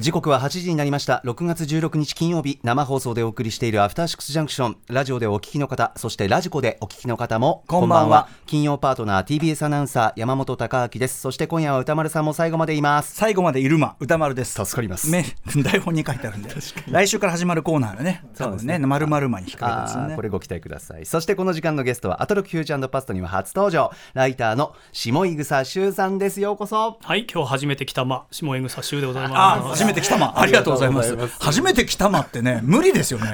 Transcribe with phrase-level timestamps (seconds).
[0.00, 1.20] 時刻は8時になりました。
[1.26, 4.78] 6月16日金曜日生放送でお送りしているアフターシックスジャンクション。
[4.88, 8.26] ラジオでお聞きの方そしてラジコでお聞きの方もこんばんは。
[8.46, 11.20] 金曜パートナー TBS アナウンサー山本貴明です。
[11.20, 13.14] そして今夜は歌丸さんも最後までいます。
[13.14, 14.54] 最後までいるま歌丸です。
[14.64, 15.10] 助かります。
[15.10, 16.50] ね台本に書いてあるんで。
[16.88, 18.24] 来週から始まるコーナーがね。
[18.34, 18.78] 多分ね。
[18.78, 20.16] まるまるまに引っ掛けてですね。
[20.16, 21.04] これご期待ください。
[21.04, 23.92] そしてこの時間のゲストはアトロックフューチャーパストには初登場。
[24.14, 26.40] ライターの下井草修さんです。
[26.40, 26.96] ようこそ。
[27.02, 29.28] はい、今日初めて来たま、下江草修でございあ
[29.62, 29.89] ます。
[29.90, 31.16] 初めて来たまありがとうございます。
[31.40, 33.32] 初めて来たまってね無理ですよね。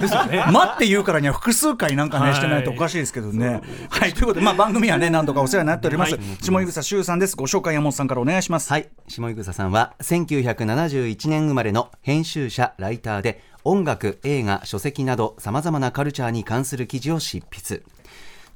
[0.52, 3.60] まって言うからには複数回なんかねはいしてないとおかしいですけどね。
[3.90, 4.12] はい。
[4.12, 6.14] ということでまあ番組はね何度かお世話になっております。
[6.14, 6.24] はい。
[6.40, 7.36] 下井草修さんです。
[7.36, 8.70] ご紹介山本さんからお願いします。
[8.70, 8.88] はい。
[9.08, 17.82] 下井草さんは1971年生まれの編集者ライターで音楽映画書籍などさまざまなカルチャーに関する記事を執筆。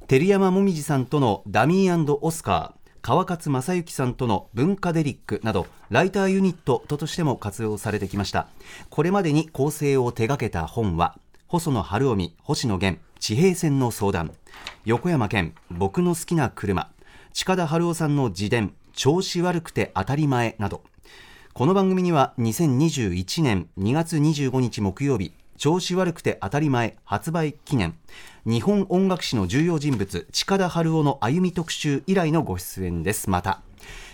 [0.07, 8.47] 照山もみじさんとのダミーオスカー川勝正幸さんとの文化デリックなどライターユニットとしても活用されてきました。
[8.89, 11.17] これまでに構成を手掛けた本は
[11.47, 14.31] 細野晴臣星野源地平線の相談
[14.85, 16.91] 横山健僕の好きな車
[17.33, 20.83] 近田春夫さんの自伝調子悪くて当たり前など。
[21.53, 27.93] この番組には2021年2月25日木曜日調子悪くて当たり前発売記念。
[28.47, 33.29] 日本音楽史の重要人物近田春夫の歩み特集以来のご出演です。
[33.29, 33.61] また。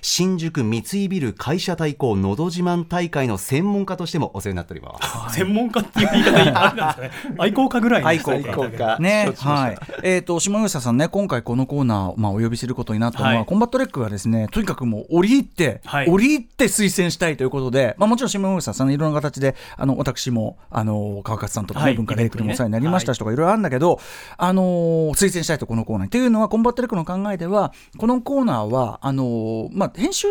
[0.02, 4.98] 新宿三井ビル会社対抗のど自慢大会の専門家としてもお世話になっておりま
[5.30, 5.36] す。
[5.36, 7.12] 専門家っていう言い方 いいなんですかね。
[7.38, 8.98] 愛好家ぐらいの愛好家。
[9.00, 9.78] ねはい。
[10.04, 16.08] えー、と下井草さんね、今回このコーナー、まあ、お呼びすることになったのは、はいコンバット RECがですねとにかくもう折り入って、はい。
[16.10, 21.96] 折り入って推薦したいということで、まあ、もちろん下草さん、いろんな形で、あの私もあの川勝さんとか、ねはい。
[21.96, 24.00] 文化デリックにもお世話になりましたしとか、いろいろあるんだけど、
[24.38, 26.08] あのー推薦したいと、このコーナーに。
[26.08, 30.28] っていうのは、コンバット RECの考えでは、このコーナーは、あのーまあ、編集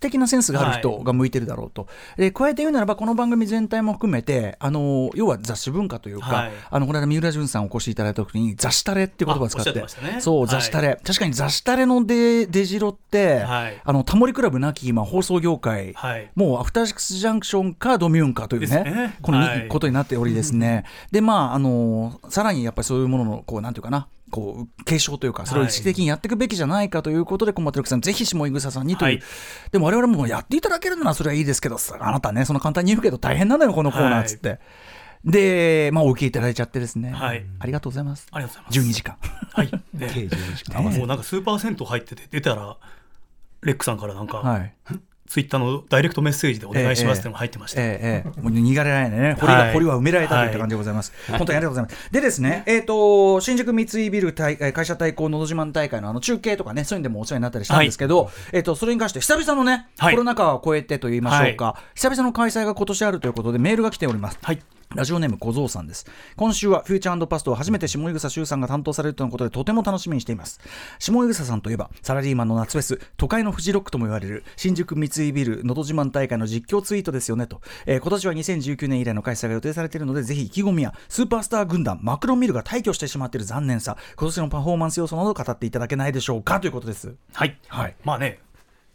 [0.00, 6.52] 的なセンスがある人が向いてるだろうと、で加えて言うならばこの番組全体も含めてあの要は雑誌文化というか、はい。
[6.70, 9.72] あのこの間三浦淳さんお越しいただいた時に雑誌タレっていう言葉を使って。
[9.72, 9.86] ね。
[10.20, 10.48] そうはい。
[10.48, 13.80] 雑誌タレ、確かに雑誌タレの出出城って、はい。
[13.82, 16.30] あのタモリクラブなき今放送業界、はい。
[16.34, 19.18] もうアフターシックスジャンクションか DOMMUNE かというねね。
[19.22, 19.68] このにはい。
[19.68, 29.22] ことになっておりですね、 でまああのさらにやっぱりそういうもののこうなんていうかなこう継承というかそれを意識的にやっていくべきじゃないかということで、コンバット RECさんぜひ下井草さんにという、はい。
[29.72, 34.60] でも我々もやっていただけるならそれはいいですけどさあなたねその簡単に言うけど大変なのよこのコーナーっつって、
[35.24, 37.44] でまあお受けいただいちゃってですね、はい。
[37.58, 38.26] ありがとうございます。
[38.30, 38.90] ありがとうございます。
[38.90, 39.16] 12時間。
[39.52, 39.70] はい。
[39.94, 40.82] で、計12時間。
[40.82, 42.76] もうなんかスーパー銭湯入ってて出たら、
[43.62, 44.74] レックさんからなんか、はい
[45.26, 47.82] ツイッターのダイレクトメッセージでお願いしますってのが入ってました。
[47.82, 48.24] ええ。
[48.26, 49.72] ええ、もう逃がれないね、堀が、はい。
[49.72, 51.12] 堀は埋められたといった感じでございます。
[51.28, 52.12] 本当にありがとうございます。
[52.12, 60.14] でですね、えっ、と、新宿三井ビル大えー会社対抗のど自慢大会のあの中継とかね、そういうのでもお世話になったりしたんですけど、えっ、と、それに関して久々のね、はい。
[60.14, 64.38] コロナ禍を超えてと言いましょうか、久々の開催が今年あるということでメールが来ております。
[64.42, 64.75] はい。
[64.94, 66.06] ラジオネーム小僧さんです。
[66.36, 70.60] 今週はフューチャーパストを初めて下井草修さんが担当されるとのことでとても楽しみにしています。
[70.98, 77.60] 下井草さんといえば、サラリーマンの夏フェス、都会のフジロックとも言われる新宿三井ビルのど自慢大会の実況ツイートですよねと。
[77.84, 86.60] えー今年は2019年以来の開催が予定されているので、ぜひ意気込みやスーパースター軍団マクロンミルが退去してしまっている残念さ、今年のパフォーマンス要素などを語っていただけないでしょうか？
[86.60, 87.14] ということです。
[87.34, 87.58] はい。
[87.68, 88.38] はいまあね、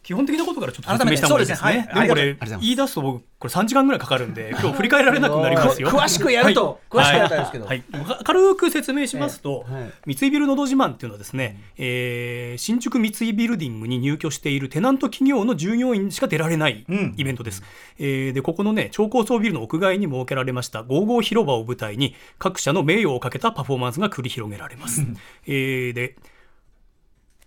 [0.04, 1.74] 基本的なことからちょっと説明した方がいいですね。
[1.74, 2.08] ねはい。
[2.08, 5.90] でもこれ言い出すと僕これ3時間ぐらいかかるんで、 今日振り返られなくなりますよ。
[5.90, 7.66] 詳しくやると詳しくやりたいですけど。
[7.66, 7.84] はい。
[7.92, 8.06] はい。
[8.06, 10.16] か軽く説明しますと、ええはい。
[10.16, 17.14] 三井ビルのど自慢っていうのはですね、えー新宿三井ビルディングに入居しているテナント企業の従業員しか出られないうん。
[17.18, 17.64] イベントです。
[18.00, 25.06] えーでここのね超高層ビルの屋外に設けられました55広場を舞台に各社の名誉をかけたパフォーマンスが繰り広げられます。
[25.46, 26.16] えーで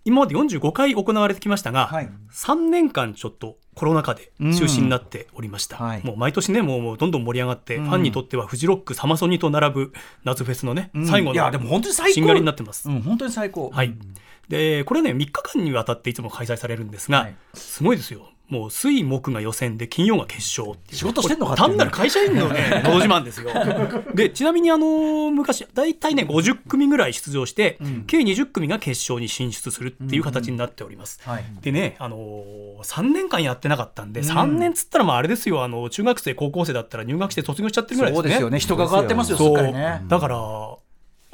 [0.05, 2.11] 今まで45回行われてきましたが、はい。
[2.33, 5.85] 3年間ちょっとコロナ禍で中止になっておりました、うん。
[5.87, 6.05] はい。
[6.05, 7.85] もう毎年ねもうどんどん盛り上がって、ん。
[7.85, 9.93] ファンにとってはフジロックサマソニと並ぶ
[10.25, 12.09] 夏フェスのね、最後いやでも本当に最高。
[12.11, 13.71] のしんがりになってます、うん、本当に最高。
[13.71, 13.95] はい。
[14.49, 17.37] でこれね3日間にわたっていつも開催されるんですが、はい。
[17.55, 23.51] すごいですよもう水木が予選で金曜が決勝仕事してんのか単なる会社員のねのど自慢ですよ。
[24.15, 31.45] でちなみにあの昔大体ね50組ぐらい出場して、計20組が決勝に進出するっていう形になっております、はい。
[31.63, 35.65] でね、あのー、3年間やってなかったんで、3年つったらまああれですよ。
[35.65, 38.23] あの中学生高校生だったら入学して卒業しちゃってるぐらいですね。
[38.23, 38.59] そうですよね。
[38.61, 40.03] 人が変わってますよ、ね。
[40.07, 40.37] だから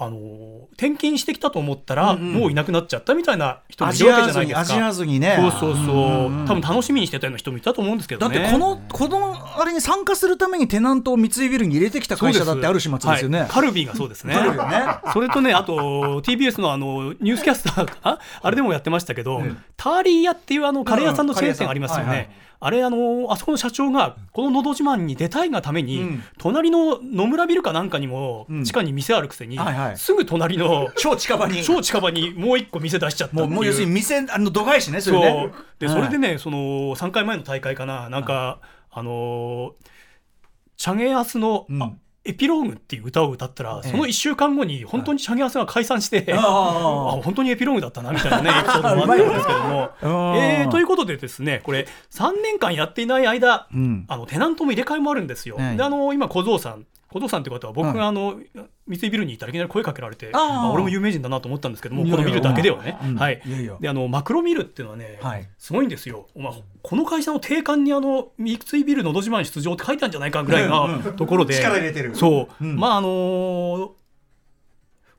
[0.01, 0.51] あのー
[0.81, 4.61] 転勤してきたと思ったら、もういなくなっちゃったみたいな人もいるわけじゃないですか。
[4.61, 5.37] アジア図にね。
[5.39, 8.39] そうそうそう、うん多分楽しみにしてたような人もいたと思うんですけどね。
[8.39, 13.41] だってこの、このあれに参加するためにテナントを三井ビルに入れてきた会社だってある始末ですよね。
[13.41, 14.35] はいカルビーがそうですね。
[14.35, 14.41] ね
[15.13, 19.43] それとね、あと TBS のあのニュースキャスターかな、あれでもやってましたけど、
[19.77, 22.31] ターリー屋っていうあのカレー屋さんのチェーン店ありますよね。
[22.45, 31.63] うんあれあのあそこの社長がこの「のど自慢」に出たいがために、うん隣の野村ビルかなんかにもうん地下に店あるくせに、はいはいすぐ隣の超近場に。
[31.63, 33.49] 超近場にもう一個店出しちゃったっていう。
[33.49, 35.53] もうもう要するに店あの度外視ねそれね。
[35.79, 35.97] ではい。
[35.97, 36.59] それでね、その
[36.97, 38.09] 3回前の大会かな。
[38.09, 38.61] なんか、
[38.91, 39.73] あのー
[40.77, 41.83] チャゲアスの、うん。
[41.83, 41.93] あ
[42.23, 43.91] エピローグっていう歌を歌ったら、ええ。
[43.91, 49.91] その1週間後に本当にチャゲアスが解散して、あああ本当にエピローグだったなみたいなね エピソードもあったんですけども。
[50.03, 54.05] うんえーということでですねこれ3年間やっていない間、うん。
[54.07, 55.57] あのテナントも入れ替えもあるんですよ。
[55.57, 55.77] はい。
[55.79, 56.85] であの今小僧さん。
[57.11, 57.97] 小僧さんって方は僕はい。
[57.97, 63.15] があの、三井ビルにいたらいきなり声かけられてあ俺も有名人だなと思ったんですけどもこのビルだけではね、うん。
[63.17, 63.43] はい。
[63.45, 63.77] いやいや。
[63.81, 65.49] であのマクロミルっていうのはね、はい。
[65.59, 72.15] すごいんですよ、まあ、この会社の定款にあの三井ビルのど自慢出場って書いてあるんじゃないかぐらいなところで、力入れてる。
[72.15, 72.77] そう、うん。
[72.77, 74.00] まああのー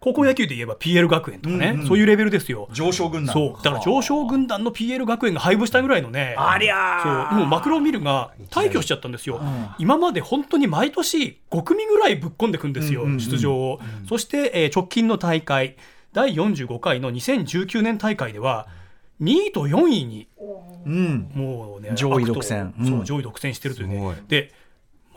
[0.02, 2.68] 高校野球で言えば PL 学園とかね、うんうんそういうレベルですよ。
[2.72, 3.34] 上昇軍団。
[3.34, 3.64] そう。
[3.64, 7.30] だから上昇軍団の PL 学園が配布したぐらいのねありゃー。
[7.30, 15.76] そうもうマクロミルが退去しちゃったんですよ、ん今まで本当に毎年5組ぐらいぶっ込んでくんですよ、うんうんうん出場を、そして、えー直近の大会
[16.14, 18.68] 第45回の2019年大会では
[19.22, 20.28] 2位と4位に
[20.86, 21.32] うん。
[21.36, 22.74] もうね上位独占。
[22.88, 24.16] そう上位独占してるというね。
[24.28, 24.52] で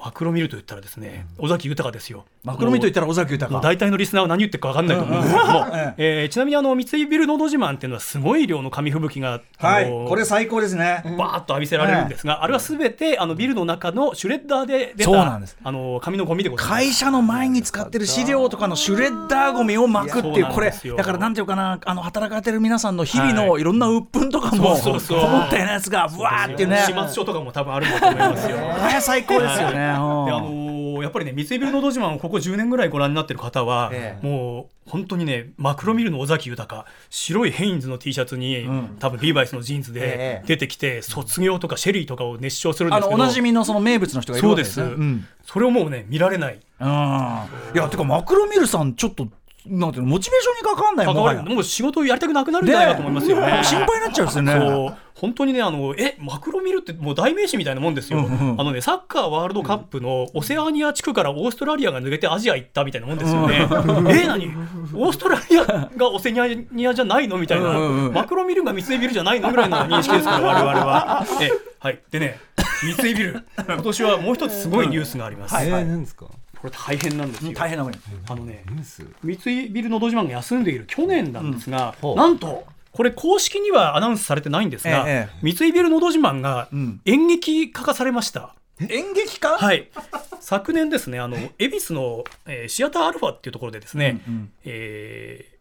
[0.05, 2.27] マクロミルと言ったらですね尾崎豊ですよ。
[2.43, 3.59] マクロミと言ったら尾崎豊。
[3.63, 5.35] 大体のリスナーは何言ってるか分かんないと思うんです。
[5.35, 9.89] けども、ええーちなみにあの三井ビルのど自慢っていうのはすごい量の紙吹雪が、はい。
[9.89, 11.03] これ最高ですね。
[11.17, 15.57] バーッと浴びせられるんですが、あれはすべてあのビルの中のシュレッダーで出たそうなんです。
[15.65, 16.75] あの紙のゴミでございます。
[16.75, 23.49] 会社の前に使ってる資料とかのシュレッダーゴミを巻くっていうこれだからなんていうかなあの働かれてる皆さんの日々はい。
[23.49, 25.21] のいろんな鬱憤とかもそうそうそう。
[25.23, 26.83] こもったようなやつがわーってね。
[26.87, 28.57] 始末書とかも多分あるんだと思いますよ。
[28.79, 29.94] これ最高ですよね。
[29.94, 34.27] であうんのーやっぱりね三井ビルのど自慢をここ10年ぐらいご覧になってる方は、ええ。
[34.27, 38.97] もう本当にねマクロミルの尾崎豊白いヘインズの T シャツに、ん。
[38.99, 44.99] 多分リーバイスのジーンズえでえ出てきて、卒業とかシェリーとかを熱唱するんですけどあのおなじみのその名物の人がいるわけですそうです。
[44.99, 45.27] ねうん。
[45.45, 46.61] それをもうね見られない。
[46.81, 46.89] うん。
[46.89, 46.91] い
[47.79, 49.29] やてかマクロミルさんちょっと
[49.67, 51.55] なんていうのモチベーションにかかんないもはや関わる。
[51.55, 53.63] もう仕事をやりたくなくなるんじゃないかと思いますよね。
[53.65, 54.53] 心配になっちゃうんですよね。
[54.53, 54.97] そう。
[55.15, 64.47] 本当にねあのえマクロミルってもう代名詞みたいなもんですよ、うんうんあのねサッカーワールドカップのオセアニア地区からオーストラリアが抜けてアジア行ったみたいなもんですよね、え何？
[64.93, 67.39] オーストラリアがオセアニアじゃないの？
[67.39, 68.13] みたいな、うんうんうん。
[68.13, 69.51] マクロミルが三井ビルじゃないの？
[69.51, 71.25] ぐらいの認識ですから我々は。
[71.41, 72.01] えはい。
[72.11, 72.39] でね
[72.99, 73.47] 三井ビル。
[73.57, 75.69] 今年はもう一つすごいニュースがあります、はい。
[75.69, 76.27] えー、何ですか？
[76.65, 78.65] これ大変なんですよ、大変なあのね
[79.23, 82.17] 三井ビルのど自慢が休んでいる去年なんですが、うん。
[82.17, 87.01] なんとこれ公式にはアナウンスされてないんですが、え三井ビルのど自慢がうん。
[87.05, 88.55] 演劇化化されました。
[88.81, 89.91] 演劇家はい、
[90.41, 94.53] 昨年ですねあの恵比寿の、えーシアターアルファっていうところでですね、うんうん。
[94.65, 95.55] えー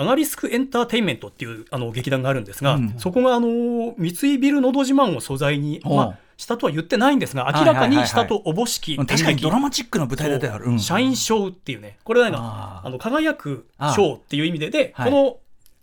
[0.00, 2.94] アガリスクエンターテインメントっていうあの劇団があるんですが、うん。
[2.98, 10.64] そこがあの三井ビルのど自慢を素材に、まあ、したとは言ってないんですが明らかにしたとおぼしき確かにドラマチックな舞台だってある。
[10.66, 10.78] うん。
[10.78, 11.98] 社員証っていうね。
[12.04, 15.10] これはなんあかーあの輝く賞っていう意味でではい。
[15.10, 15.36] この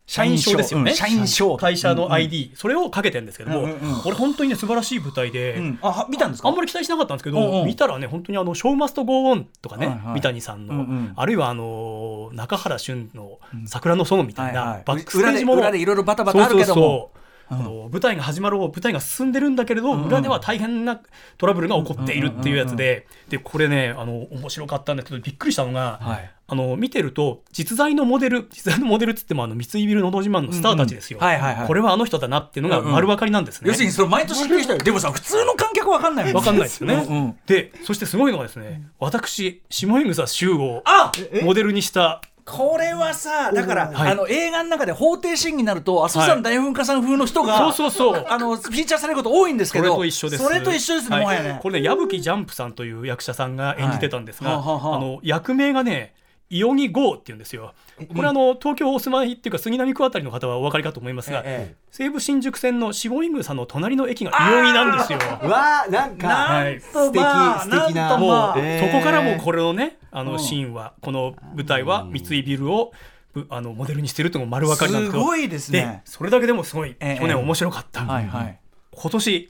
[0.07, 3.67] 社員証ですよね、うん社員証会社の ID、それをかけてるんですけども、
[4.03, 5.79] これ本当にね素晴らしい舞台で、うん。
[5.81, 6.47] あは見たんですか？
[6.47, 17.09] あんまり期待しなかったんですけど、見たらね本当にあの「ショーマストゴーオン」とかね、三谷さんの、あるいはあの中原俊の「桜の園」みたいな、バックステージもの裏でいろいろバタバタあるけども
[17.47, 20.99] あの舞台が始まろう舞台が進んでるんだけれど、裏では大変な
[21.37, 26.31] トラブルが起こっているっていうやつで、でこれねあの面白かったんだけどびっくりしたのが、はい。
[26.47, 33.69] あの見てると実在のモデル実在のモデルっつってもあの三井ビルのど自慢のスターたちですよ、これはあの人だなっていうのが丸分かりなんですね。
[33.69, 34.79] 要するにその毎年言ってる人よ。
[34.79, 37.35] でもさ普通の観客わかんないわかんないですよね。
[37.47, 41.11] で、そしてすごいのがですね、私、下井草周をあ
[41.41, 44.11] モデルにした、これはさだから、はい。
[44.11, 48.25] あの映画の中で法廷シーンになると阿蘇山大噴火さん風の人が、そうそうそう。
[48.29, 50.43] あのフィーチャーされること多いんですけそれどと一緒です。
[50.43, 51.23] それと一緒ですね、はい。
[51.23, 51.59] もはやね。
[51.61, 56.13] これね、矢吹ジャンプさんという役者さんが演じてたんですが、はあの役名がね、
[56.49, 57.73] 伊予木剛っていうんですよ。
[58.13, 65.19] これあの東京お住まいっていうか杉並区あたりの方はお分かりかと思いますが、ええ西武新宿線の下井草の隣の駅が伊予木なんですよ。
[65.43, 66.27] うわーなんか。
[66.27, 66.81] はい。
[66.81, 70.39] とまあ素敵素敵なもう、そこからもうこれのねあのうん。
[70.39, 72.91] シーンは、この舞台は三井ビルを
[73.33, 75.23] ぶあのモデルにしてるっていうのが丸分かりなんですけど。
[75.23, 76.01] すごいですね。
[76.05, 78.59] それだけでもすごい、ええ去年面白かった、はいはい。
[78.91, 79.49] 今年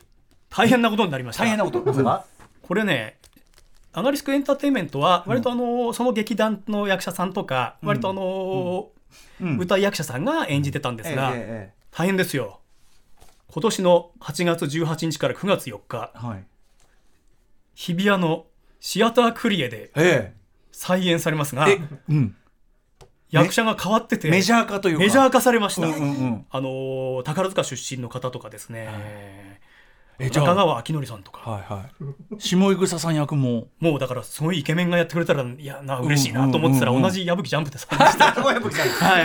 [0.50, 1.44] 大変なことになりました。
[1.44, 1.82] 大変なこと。
[2.62, 3.18] これね
[3.96, 8.90] アナリスクエンターテインメントは割とあの、その劇団の役者さんとか割とあの、
[9.42, 9.58] うん。
[9.58, 11.34] 舞台役者さんが演じてたんですが、
[11.92, 12.60] 大変ですよ。
[13.52, 16.44] 今年の8月18日から9月4日えはい。
[17.74, 18.48] 日比谷の
[18.82, 20.34] シアタークリエでえ
[20.72, 22.36] 再演されますがええうん。
[23.30, 25.04] 役者が変わっててメジャー化というか。
[25.04, 26.46] メジャー化されました、うんうんうん。
[26.50, 29.55] あのー宝塚出身の方とかですね、
[30.20, 30.46] えじゃあ。
[30.46, 31.86] 中川明典さんとか、はいは
[32.38, 32.40] い。
[32.40, 33.68] 下井草さん役も。
[33.80, 37.04] もうだからすごいイケメンがやってくれたらいやな嬉しいなと思ってたらうんうん。
[37.04, 39.22] うんうん同じ矢吹ジャンプでさ は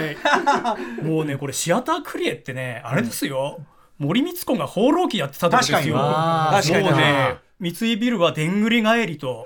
[1.02, 1.04] い。
[1.04, 3.60] もうねこれシアタークリエってねあれですよ、
[3.98, 5.96] 森光子が放浪記やってたってことですよ。
[5.96, 6.84] 確かに。
[6.84, 9.44] もうね三井ビルはでんぐり返りと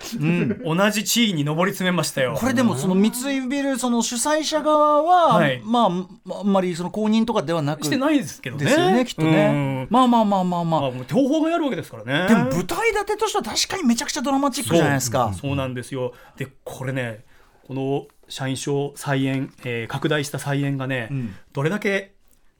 [0.64, 5.60] 同じ地位に上り詰めましたよ、これでもその三井ビルその主催者側は、はい。
[5.64, 6.06] まあま
[6.36, 8.64] ああんまりその公認とかではなくしてないですけどね。
[8.64, 9.46] ですよねきっとね。
[9.46, 9.86] うん。
[9.90, 10.80] まあまあまあまあまあ。
[10.82, 12.28] まあ、もう東宝がやるわけですからね。
[12.28, 15.30] でも舞台立てとしては確かにめちゃくちゃドラマチックじゃないですか。
[15.32, 15.40] そう。
[15.48, 16.14] そうなんですよ。
[16.36, 17.24] でこれね
[17.66, 21.34] この社員証再演、えー拡大した再演がね、ん。
[21.52, 22.13] どれだけ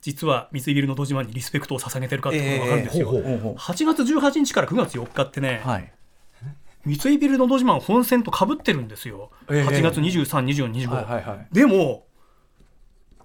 [0.04, 3.54] 実は三井ビルのど自慢にリスペクトを捧げてるかってことが分かるんですよ、ええほうほうほう。
[3.54, 5.90] 8月18日から9月4日ってね、はい
[6.84, 9.62] 三井ビルのど自慢本戦とかぶってるんですよ、ええ。
[9.64, 11.46] 8月23、24、25、はいはいはい。
[11.50, 12.04] でも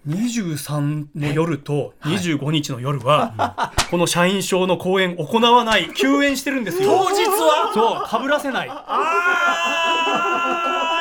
[0.07, 7.05] 23の夜と25日の夜は、この社員証の公演行わない休演してるんですよ。
[7.05, 7.73] 当日は？
[7.73, 8.69] そうかぶらせない。
[8.71, 8.75] あ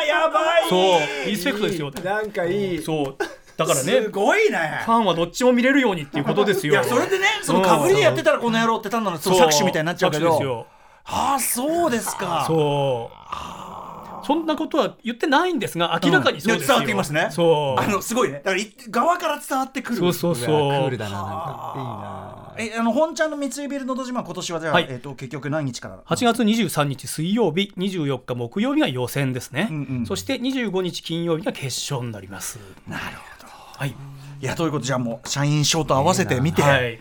[0.02, 0.68] ーやばい。
[0.68, 1.92] そうリスペクトですよ。
[2.02, 2.82] なんかいい。
[2.82, 3.16] そう
[3.58, 4.82] だからねすごいね。
[4.84, 6.72] ファンはどっちも見れるようにっていうことですよ。
[6.72, 10.26] いやそれでねそのかぶりでやってたらこの野郎って単なるそのそう搾取みたいになっちゃうけど。
[10.26, 10.66] 搾取ですよ。
[11.10, 12.44] ああそうですか。
[12.46, 14.26] そう。
[14.28, 17.28] そんなことは言ってないんですが明らかにそうですよ、伝わってきますね。
[17.30, 17.82] そう。
[17.82, 18.34] あのすごいね。
[18.44, 19.98] だからい側から伝わってくる。
[19.98, 20.86] そうそううわクそう。
[20.86, 24.86] ールだななんかいいなえあの本ちゃんの三井ビルのど自慢今年はじゃあ、はい。
[24.90, 30.06] えっ、と結局何日から？8月23日水曜日24日木曜日が予選ですね、うんうん。
[30.06, 32.58] そして25日金曜日が決勝になります。
[32.86, 33.37] なるほど
[33.78, 33.94] はい、
[34.40, 36.98] いやということでじゃあもう社員証と合わせて見て、はい、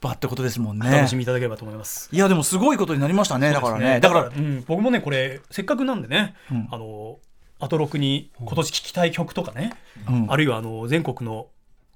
[0.00, 0.88] ばってことですもんね。
[0.88, 2.08] お楽しみいただければと思います。
[2.10, 4.00] いやでもすごいことになりましたねだからね。
[4.00, 6.68] だか、ららうん、僕もねこれせっかくなんでね、ん。
[6.70, 7.18] あの
[7.60, 9.74] アトロクに今年聴きたい曲とかね、
[10.08, 10.26] うん。
[10.30, 11.48] あるいはあの全国の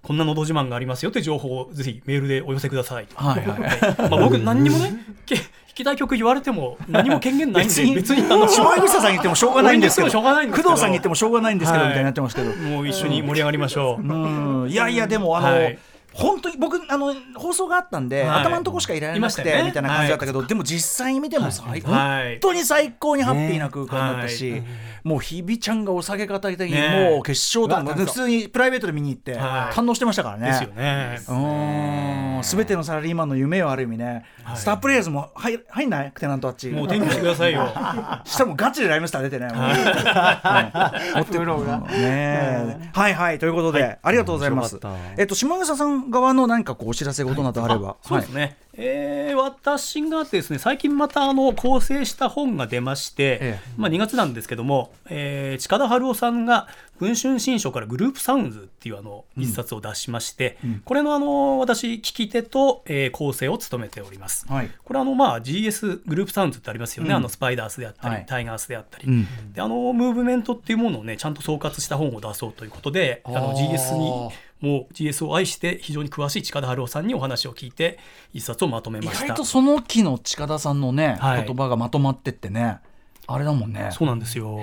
[0.03, 3.09] こんなのど自慢がありますよって情報をぜひメールでお寄せください。
[3.15, 4.93] はいはいまあ僕何にもね
[5.75, 10.71] きたい曲言われても何も権限ないんで 別にあの下井草さんに言ってもしょうがないんですけど俺に言ってもしょうがないんですけど。
[10.71, 12.53] 工藤さんに言ってもしょうがないんですけど、はいみたいになってますけど。
[12.57, 14.07] もう一緒に盛り上がりましょう。
[14.07, 14.71] うん。
[14.71, 15.79] いやいやでもあの、はい
[16.13, 18.41] 本当に僕あの放送があったんで、はい。
[18.41, 22.31] 頭のとこしかいられなくて、みたいな感じだったけど、でも実際に見ても最、はい。
[22.33, 27.11] 本当に最高にハッピーな空間だったし、ねもう日比ちゃんがお酒片手に、ね。
[27.13, 29.75] もう決勝とか普通にプライベートで見に行って、はい。
[29.75, 30.47] 堪能してましたからね。
[30.47, 31.19] ですよね。
[31.29, 32.43] うん。
[32.43, 34.57] 全てのサラリーマンの夢をある意味ね、はい。
[34.57, 36.69] スタープレイヤーズも入入んないテナントあっち。
[36.69, 37.67] もう天気してくださいよ。
[38.25, 39.47] したらもうガチでライムスター出てね。
[39.47, 41.17] はい。
[41.17, 41.51] 持ってくる。
[41.51, 42.91] ねえ。
[42.93, 43.15] はい。
[43.15, 44.79] はいということで、ありがとうございます。
[45.17, 53.61] えっと下草さん側の何かこうお知らせ事などあれば、そうですね、えー私がですね最近またあの構成した本が出まして、ええ。
[53.77, 64.47] まあ、2月なんですけども、えー近田春夫さんが文春新書からグループサウンズっていうあの一冊を出しまして、これのあの私聞き手と、えー構成を務めております。
[64.49, 64.71] はい。
[64.85, 67.17] これあのまあ GS グループサウンズってありますよね、うん。
[67.17, 68.27] あのスパイダースであったり、はい。
[68.27, 69.53] タイガースであったり、うん。
[69.53, 77.99] であのムーブメントっていうものをねちゃんと総括した本を出そうということであの GS にもう GS を愛して非常に詳しい近田春夫さんにお話を聞いて
[78.33, 79.27] 一冊をまとめ意ました。
[79.27, 81.45] 外とその期の近田さんのね、はい。
[81.47, 82.79] 言葉がまとまってってね
[83.27, 83.91] あれだもんね。
[83.93, 84.59] そうなんですよ。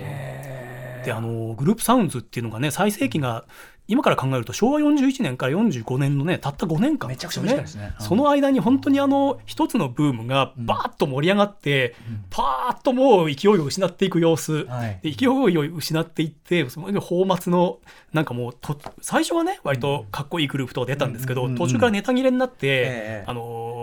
[1.04, 3.46] であのグループサウンズっていうのがね最盛期が
[3.88, 7.94] 今から考えると昭和41年から45年のねたった5年間めちゃくちゃですよ短いですね。
[8.00, 8.06] うん。
[8.06, 11.96] その間に本当にあの一つのブームがバーッと盛り上がって、
[12.30, 15.00] パーッともう勢いを失っていく様子、はい。
[15.02, 15.44] で勢いを
[15.76, 17.80] 失っていってその放末の
[18.14, 23.24] なんかもうと最初はね割とかっこいいグループとか出たんですけど、うんうん途中からネタ切れになって、ええ。
[23.26, 23.42] あの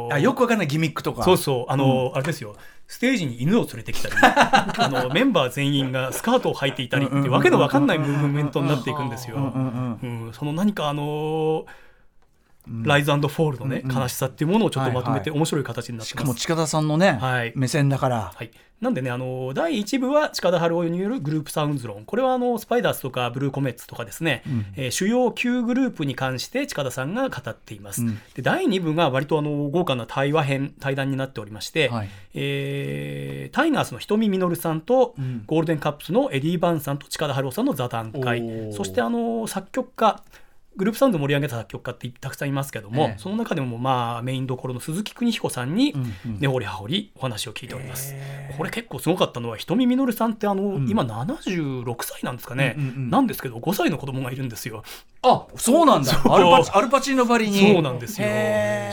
[0.09, 1.23] ーあよくわかんないギミックとか。
[1.23, 1.73] そうそう。
[1.73, 2.57] あのーあれですよ。
[2.87, 4.15] ステージに犬を連れてきたり。
[4.21, 9.37] あのメンバー全員がスカートを履いていたりってわけのわかんないムーブメントになっていくんですよ。
[9.37, 11.65] うんうんうん、その何かあのー
[12.66, 16.25] ライズフォールのね、悲しさっていうものをちょっとまとめてはい面白い形になっしてます。
[16.25, 17.52] かも近田さんのね、はい。
[17.54, 24.42] 目線だから、はい、なんでね、あの第1部は近田春夫によるグループサウンズ論、これはあのスパイダースとかブルーコメッツとかですね、
[24.76, 28.02] えー主要9グループに関して近田さんが語っています。
[28.02, 28.18] うん。
[28.35, 32.09] で第2部が割とあの豪華な対話編、対談になっておりまして、はい。
[32.35, 35.44] えータイガースの瞳みのるさんと、ん。
[35.47, 38.73] ゴールデンカップスのエディ・バーンさんと近田春夫さんの座談会。
[38.73, 40.23] そしてあの作曲家、
[40.76, 43.19] グループサウンドを盛り上げた作曲家ってたくさんいますけども、ええ。
[43.19, 46.40] その中でもまあメインどころの鈴木邦彦さんにんうん。
[46.40, 48.14] 根掘り葉掘りお話を聞いております。
[48.57, 54.83] これ結構すごかったのは瞳実さんってあの、今76歳なんですかね、うんうんうんなんですけど5歳の子供がいるんですよ。
[55.23, 56.12] あそうなんだ。
[56.25, 57.73] アルパチアルパチーノばりに。
[57.73, 58.28] そうなんですよ。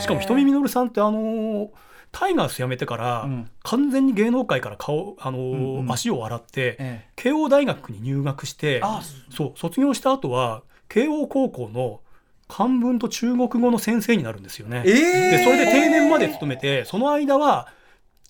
[0.00, 1.70] しかも瞳実さんってあの
[2.12, 3.50] タイガース辞めてから、うん。
[3.62, 5.92] 完全に芸能界から顔、あのんうん。
[5.92, 7.06] 足を洗って、え。
[7.16, 10.62] 慶応大学に入学してあそう卒業した後は
[10.92, 12.00] 慶応高校の
[12.48, 14.82] 漢文と中国語の先生になるんですよね。
[14.84, 14.92] えー。
[15.38, 17.68] でそれで定年まで勤めてその間は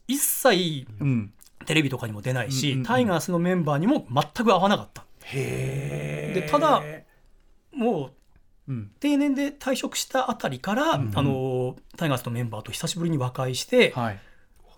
[0.06, 1.32] 一切うん。
[1.66, 2.86] テレビとかにも出ないし、うんうんうん。
[2.86, 5.04] タイガースのメンバーにも全く会わなかった。
[5.24, 6.82] へでただ
[7.74, 8.10] も
[8.68, 8.90] ううん。
[9.00, 11.18] 定年で退職したあたりから、んうん。
[11.18, 14.20] あのタイガースのメンバーと久しぶりに和解して、はい。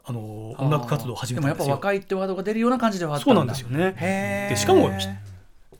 [0.07, 1.65] あの音楽活動を始めたんですよ。
[1.65, 4.47] でもやっぱ若いってワードが出るような感じではあったそうなんですよね。
[4.51, 4.91] でしかも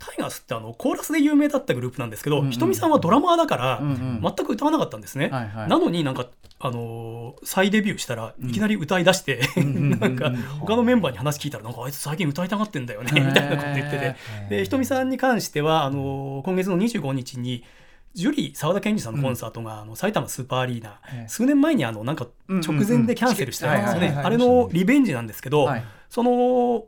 [0.07, 5.29] タイガースってあのコーラスで有名だったグループなんですけど、うんうんひとみさんはドラマーだから、うんうん全く歌わなかったんですね。
[5.29, 5.69] はいはい。
[5.69, 6.27] なのになんか、
[6.61, 14.17] あのー再デビューしたらいきなり歌い出して、ん なんか他のメンバーに話聞いたらなんかあいつ最近歌いたがってんだよねみたいなこと言ってて。
[14.51, 17.65] でひとみさんに関してはあのー今月の25日に
[18.15, 21.29] ジュリー澤田研二さんのコンサートが、あの埼玉スーパーアリーナ、ええ。
[21.29, 24.21] 数年前にあのなんか直前でキャンセルしたんですよね。
[24.23, 25.85] あれのリベンジなんですけど、はい。
[26.09, 26.85] その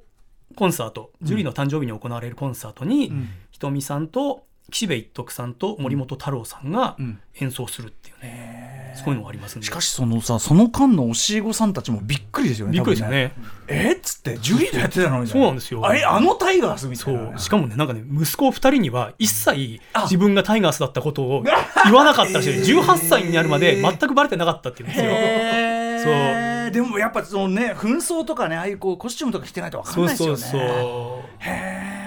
[0.57, 3.29] コンサートジュリーの誕生日に行われるコンサートに、うん。
[3.51, 7.21] ひとみさんと岸辺一徳さんと森本太郎さんがうん。
[7.39, 13.33] 演奏するっていうね、そういうのがありますんでしかしそのさその間の教え子さんたちもびっくりですよねびっくりですよね。
[13.37, 15.85] 多分えっつってジュリーとやってたのにそうなんですよ。
[15.85, 17.35] あれあのタイガースみたそいな。
[17.35, 17.39] う。
[17.39, 20.05] しかもねなんかね息子2人には一切あ。
[20.05, 21.45] 自分がタイガースだったことを
[21.85, 25.11] 言わなかったらしい、 18歳になるまで全くバレてなかったっていうんですよ。
[25.97, 30.37] へーでもやっぱそのね紛争とかねああいうこうコスチュームとか着てないと分かんないですよね。
[30.39, 32.07] そへー。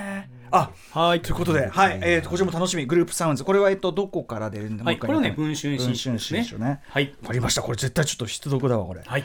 [0.51, 1.21] あうはい。
[1.21, 4.95] ということで、はい、えー、とこちらも楽しみ、グループサウンズ、これはえっとどこから出るんで、はい。
[4.95, 6.43] もう一回これはね文春新書ですね。
[6.43, 6.81] 新書ね。
[6.89, 7.15] はい。
[7.21, 9.01] わかりました、これ絶対ちょっと必読だわ、これ。
[9.05, 9.23] はい。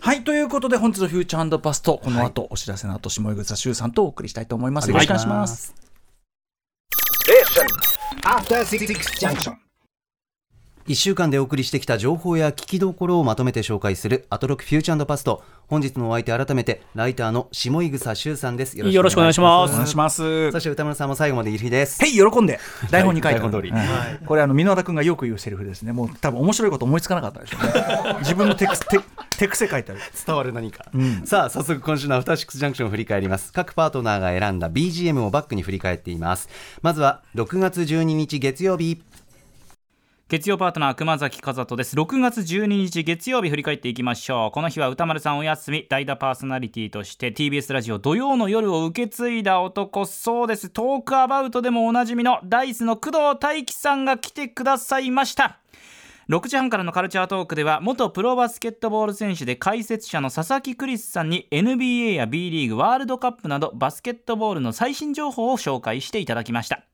[0.00, 4.90] はい、ということで、本日のフューチャーパスト、この後、お知らせの後、下井口修さんとお送りしたいと思います。
[4.90, 5.72] よろしくお願いします。
[8.24, 8.86] After Six
[9.20, 9.61] Junction.
[10.88, 15.42] 1週間でお送りしてきた情報や聞きどころをまとめて紹介するアトロックフューチャーパスト。
[15.68, 18.78] 本日のお相手改めてライターの下井草修さんです。
[18.78, 19.72] よろしくお願いします。
[19.72, 20.50] お願いします。
[20.50, 22.04] そして歌村さんも最後までいる日です。
[22.04, 22.58] へい、喜んで、
[22.90, 23.40] 台本に書いて。
[23.40, 23.70] ある台本通り。
[23.70, 24.26] はい。
[24.26, 25.92] これ、あの、箕輪田君がよく言うセリフですね。
[25.92, 28.16] もう、多分面白いこと思いつかなかったでしょうね。
[28.20, 29.00] 自分のテクス、テ
[29.38, 30.00] 手癖書いてある。
[30.26, 36.48] 伝わる何か、んさあ早速今週のアフターシックスジャンクションを振り返ります各パートナーが選んだ BGM をバックに振り返っています
[36.82, 39.02] まずは6月12日月曜日
[40.32, 41.94] 月曜パートナー熊崎和人です。
[41.94, 44.50] 6月12日月曜日振り返っていきましょう。
[44.50, 45.86] この日は歌丸さんお休み。
[45.90, 50.70] 代打パーソナリティとして TBS ラジオ土曜の夜を受け継いだ男そうです。
[50.70, 55.58] トークアバウトでもおなじみのダイスの工藤大輝さんが来てくださいました。
[56.30, 66.86] 6時半からのカルチャートークでは元プロバスケットボール選手で解説者の佐々木クリスさんに NBA や B リーグワールドカップなどバスケットボールの最新情報を紹介していただきました。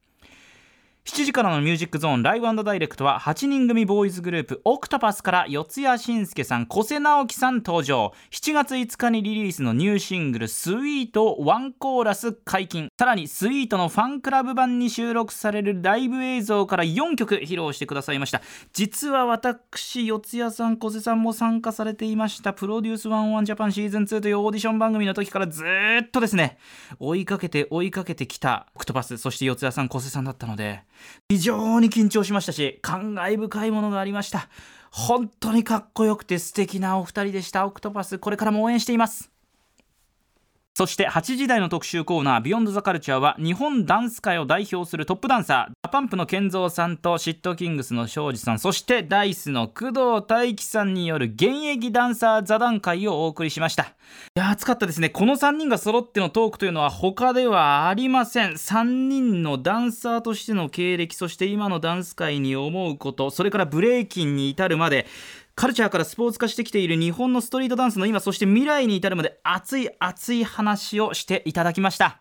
[1.09, 8.13] 7時からのミュージックゾーンライブダイレクトは8人組ボーイズグループオクトパスから四谷真介さん小瀬直樹さん登場。
[8.31, 12.91] 7月5日にリリースのニューシングル「スイートワンコーラス解禁。
[12.99, 18.43] さらにスイートのファンクラブ版に収録されるライブ映像から4曲披露してくださいました。
[18.75, 22.53] 実は私四谷さん小瀬さんも参加されていました。
[22.53, 25.65] プロデュース101ジャパンシーズン2というオーディション番組の時からず
[26.05, 26.59] っとですね
[27.01, 30.83] 追いかけて追いかけてきたオクトパスそして四谷さん小瀬さんだったので
[31.29, 34.49] 非常に緊張しましたし感慨深いものがありました。
[34.91, 37.67] 本当にかっこよくて素敵なお二人でした。
[37.67, 39.31] オクトパスこれからも応援しています。
[40.79, 53.83] そして8時台の特集コーナー「ビヨンドザカルチャーは日本ダンス界を代表するトップダンサー DA PUMP の KENZO さんとシットキングスの庄司さんそして Da-iCE の工藤大輝さんによる現役ダンサー座談会をお送りしました。
[53.83, 53.87] い
[54.37, 55.09] や暑かったですね。
[55.09, 58.53] この3人が揃ってのトークというのは他ではありません。
[58.53, 65.09] 3人のダンサーとしての経歴そして今のダンス界に思うことそれからブレイキンに至るまで
[65.59, 72.21] カルチャーからスポーツ化してきている日本のストリートダンスの今そして未来に至るまで熱い熱い話をしていただきました。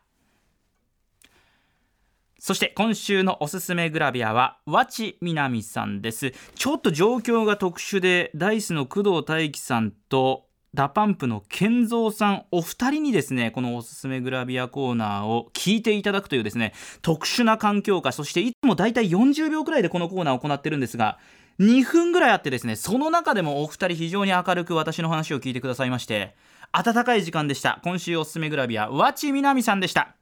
[2.40, 6.34] そして今週のおすすめグラビアは和知みなみさんです。
[6.56, 16.74] ちょっと状況が特殊でダイスの工藤大輝さんとDA PUMP の KENZO さんお二人にですねこのおすすめグラビアコーナーを聞いていただくというですね
[17.04, 21.20] 特殊な環境下そしていつもだいたい40秒くらいでこのコーナーを行ってるんですが
[21.60, 26.36] 2分ぐらいあってですねその中でもお二人非常に明るく私の話を聞いてくださいまして
[26.72, 27.80] 温かい時間でした。
[27.84, 30.16] 今週おすすめグラビア和知みなみさんでした。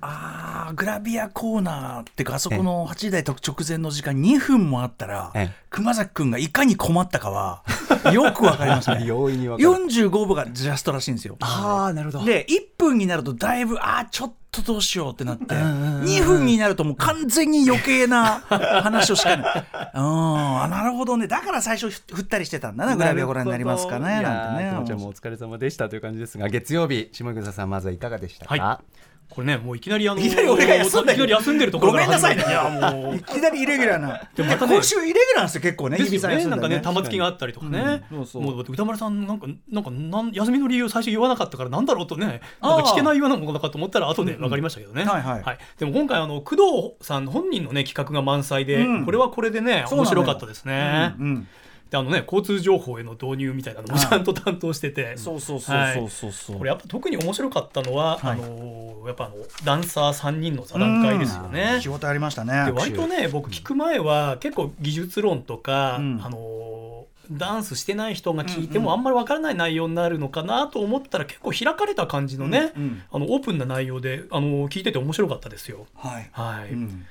[0.00, 5.54] あーグラビアコーナーってかあそこの8時台直前の時間2分もあったらええ。
[5.70, 7.62] 熊崎君がいかに困ったかは
[8.12, 9.04] よくわかりますね。
[9.06, 9.68] 容易にわかる。
[9.68, 11.36] 45分がジャストらしいんですよ。
[11.40, 12.24] ああなるほど。
[12.24, 18.40] で1分になるとだいぶあーちょっとどうしようってなってんうんうん2分になるともう完全に余計な
[18.82, 19.64] 話をしかない。
[19.94, 20.62] うん。
[20.62, 21.26] あなるほどね。
[21.26, 24.82] だから最初振ったりしてたんだなグラビアご覧になりますかねなんてね。
[24.86, 28.80] ちゃんもお疲れ様でしたという感じですが月曜日下草さんまずはいかがでしたか、は
[29.34, 31.12] これねもういきなりあのいきなり俺が休んでる。
[31.12, 32.44] いきなり休んでるところからごめんなさいね。
[32.46, 33.16] いやもう。
[33.16, 34.28] いきなりイレギュラーな。
[34.34, 36.36] でもまたね今週イレギュラーなんですよ結構ねですよね。
[36.36, 38.18] 日比さなんかね玉突きがあっったりとかね、うん。
[38.18, 38.42] そうそう。
[38.42, 45.22] もう歌丸さんなんかなんかなん休みの理由を最初言わなかったからなんだろうとねなんか聞けないようなものだかと思ったら後で分かりましたけどね、うんはい。
[45.22, 45.58] はい。
[45.78, 49.04] でも今回あの工藤さん本人のね企画が満載で、うん。
[49.04, 51.48] これはこれでね面白かったですね、うんうん
[51.92, 56.56] であのね交通情報への導入みたいなのもちゃんと担当してて、そうそうそうそうそうそう。
[56.56, 58.32] これやっぱ特に面白かったのは、はい。
[58.32, 61.80] あのやっぱあのダンサー3人の座談会ですよね。
[61.82, 66.20] 仕事ありましたでね割とね僕聞く前は結構技術論とか、うん。
[66.24, 73.02] あのダンスしてない人が聞いてもあんまりわからない内容になるのかなと思ったら結構開かれた感じのね、うんうん。
[73.12, 75.86] あのオープンな内容であの聞いてて面白かったですよ。
[75.94, 76.28] はい。
[76.32, 76.72] はい。
[76.72, 77.06] うん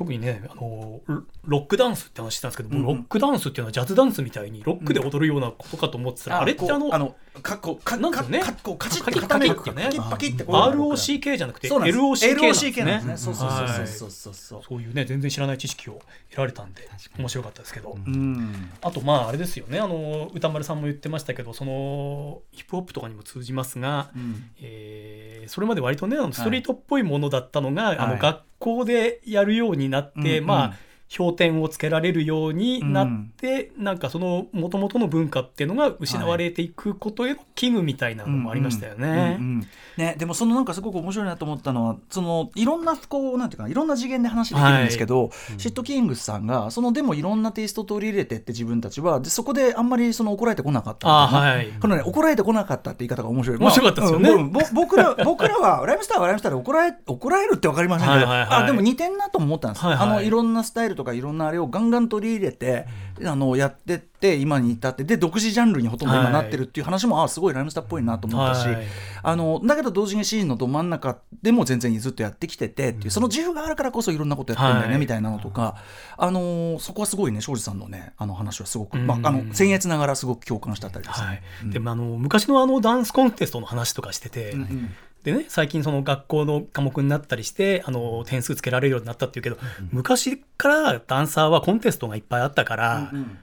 [0.00, 2.86] 特にねあのロロックダンスって話したんですけど、うんうん。
[2.86, 8.40] ロックダンスっていうのはジャズダンスみたいにロックで踊るようなことかと思ってたら、あれってあのあのかこうかなんですよね。
[8.40, 9.84] かこうカチッカキッて固めるカキッてね。
[9.84, 10.56] パキッパキッてこう。
[10.56, 13.28] ROCK じゃなくて LOCK なんです。
[13.28, 13.32] ね。
[13.32, 14.62] そうそうそうはいそうそうそう。
[14.68, 16.88] そういうね全然知らない知識を得られたんで
[17.18, 18.70] 面白かったですけど、うん。
[18.82, 19.78] あとまああれですよね。
[19.78, 24.50] あの歌丸さんも言ってましたけどそのヒップホップとかにも通じますが、うん。
[24.60, 28.16] えーそれまで割とねストリートっぽいものだったのが、あはい。
[28.16, 30.74] の学校でやるようになって、まあ
[31.10, 39.36] 評点をつけられるようになって、なんかその元々の文化っていうのが失われていくことへの危惧みたいなのもありましたよね。
[39.40, 39.66] うんうん。
[39.96, 51.72] ね、でもそのなんかすごく面白いなと思ったのはそのいろんなこうなんていうかないろんな次元で話できるんですけど、シットキングスさんがそのでもいろんなテイストを取り入れてって自分たちはでそこであんまりその怒られてこなかったあはい。
[51.80, 53.58] このね怒られてこなかったって言い方が面白い。
[53.58, 54.30] 面白かったですよね。
[54.30, 54.52] まあうん。
[54.52, 58.62] ぼ僕ら 僕らはライムスターはライムスターで怒られ怒られるって分かりませんけど、はいはいはい。
[58.62, 60.08] あでも似てんなと思ったんです、はいはい。
[60.08, 62.86] あのいろんなスタイルとかいろんなあれをガンガン取り入れて、
[63.24, 68.86] あのやってって今に至ってで独自ジャンルにほとんど今なってるっていう話も、あすごいライムスターっぽいなと思ったし、はい。
[69.22, 75.00] あのだけど同時にシーンのど真ん中でも全然ずっとやってきててっていう、その自由があるからこそいろんなことやってるんだよね、はい。
[75.00, 75.76] みたいなのとか、
[76.18, 79.06] あのーそこはすごいね庄司さんのねあの話はすごく、うん。
[79.06, 81.26] まあ、あの僭越ながらすごく共感したあたりですね。
[81.26, 81.42] はい。
[81.70, 89.58] でもあの昔のあのダンスコンテストの話とかしてて、うんでね最近その学校の科目になったりしてあの点数つけられるようになったっていうけど、
[89.92, 93.38] 昔からダンサーはコンテストがいっぱいあったから、うん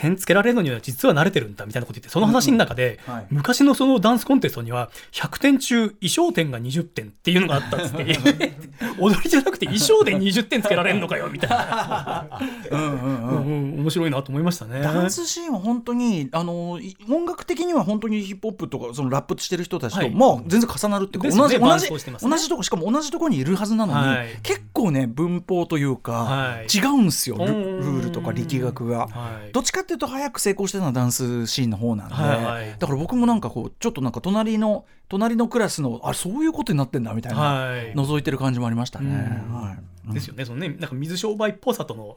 [0.00, 3.14] 点つけられるのには実は慣れてるんだみたいなこと言ってその話の中で、うん。
[3.14, 3.26] はい。
[3.28, 8.18] 昔のそのダンスコンテストには100点中衣装点が20点っていうのがあったっつって。
[8.98, 12.26] 踊りじゃなくて衣装で20点つけられるのかよみたいな、
[12.70, 13.74] うんうんうんうん。
[13.74, 14.80] うん面白いなと思いましたね。
[14.80, 20.10] ダンスシーンは本当にあのい音楽的には本当にヒップホップとかそのラップしてる人たちと、はい。
[20.10, 21.34] まあ全然重なるっていうか、ね。
[21.36, 24.28] 伴同じね同じとこしかも同じとこにいるはずなのに、はい。
[24.42, 26.66] 結構ね文法というか、はい。
[26.74, 29.08] 違うんですよルールとか力学が。
[29.08, 29.52] はい。
[29.52, 39.42] どっちかっていうと早く成功してるのはダンスシーンの方なんで、はいはいだから僕もなんかこうちょっとなんか隣の隣のクラスのあそういうことになってんだみたいな、はい覗いてる感じもありましたね。
[39.50, 39.76] は
[40.08, 42.16] いですよねそのねなんか水商売っぽさとの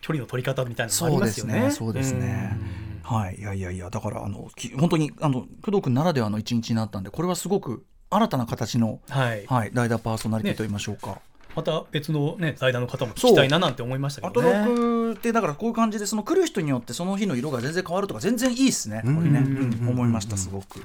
[0.00, 1.70] 距離の取り方みたいなのもありそうですますよね。
[1.72, 2.56] そうですね。
[3.02, 11.20] はい、いやいやいやだからあの本当にあの工藤君ならではの一日になったんでこれはすごく新たな形の、うんはい、はい、代打パーソナリティと言いましょうか。
[11.58, 14.64] また別のね財団の方も聞きたいななんて思いましたけアトどね。
[14.64, 20.84] ロックってだからこういう感じでその来る人によってその日の色が全然変わるとか全然いいですねこれね、うん思いましたすごく。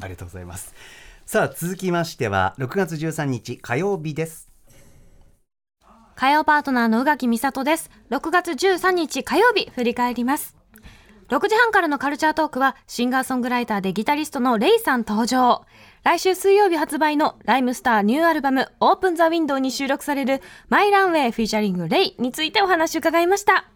[0.00, 0.74] ありがとうございます
[1.26, 4.50] さあ続きましては6月13日火曜日です
[6.16, 7.90] 火曜パートナーの宇垣美里です。
[8.10, 10.54] 6月13日火曜日振り返ります。
[11.30, 15.64] 6時半からのカルチャートークはシンガーソングライターでギタリストのレイさん登場。
[16.02, 23.66] 来週水曜日発売のライムスターニューアルバムオープンザウィンドウに収録されるマイランウェイフィーチャリングレイについてお話を伺いました。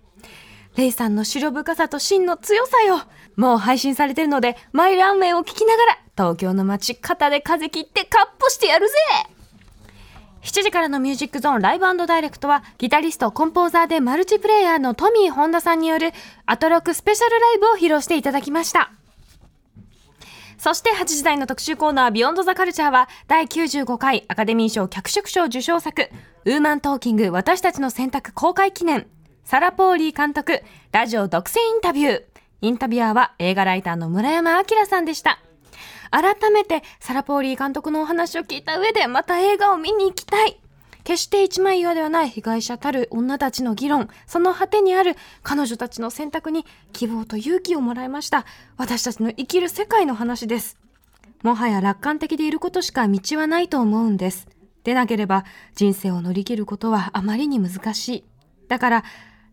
[0.77, 3.03] レイさんの白深さと芯の強さよ。
[3.37, 8.95] もう配信されてるので、マイランウェイを聞きながら、東京の街肩で風切ってカッポしてやるぜ
[10.43, 16.13] 7時からのミュージックゾーンライブダイレクトはギタリスト、コンポーザーでマルチプレイヤーのトミー・ホンダさんによる
[16.47, 18.91] アトロクスペシャルライブを披露していただきました。
[20.65, 26.09] そして8時台の特集コーナービヨンドザカルチャーは第95回アカデミー賞脚色賞受賞作
[26.47, 29.07] ウーマントーキング私たちの選択公開記念。
[29.45, 32.23] サラ・ポーリー監督ラジオ独占インタビュー。
[32.63, 35.39] インタビュアーは映画ライターの村山明さんでした。
[36.11, 40.64] 改めてサラ・ポーリー監督のお話を聞いた上でまた映画を見に行きたい。
[41.05, 48.47] 決して一枚岩ではない被害者たる女たちの議論その果てにある彼女たちの選択に希望と勇気をもらいました。
[48.79, 50.79] 私たちの生きる世界の話です。
[51.43, 54.49] もはや楽観的でいることしか道はないと思うんです。
[54.83, 58.25] でなければ人生を乗り切ることはあまりに難しい。
[58.69, 59.05] だから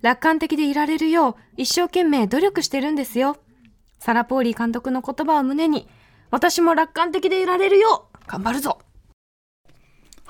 [0.02, 3.38] 楽観的でいられるよう一生懸命努力してるんですよ。
[4.00, 5.88] サラ・ポーリー監督の言葉を胸に
[6.32, 8.80] 私も楽観的でいられるよう頑張るぞ。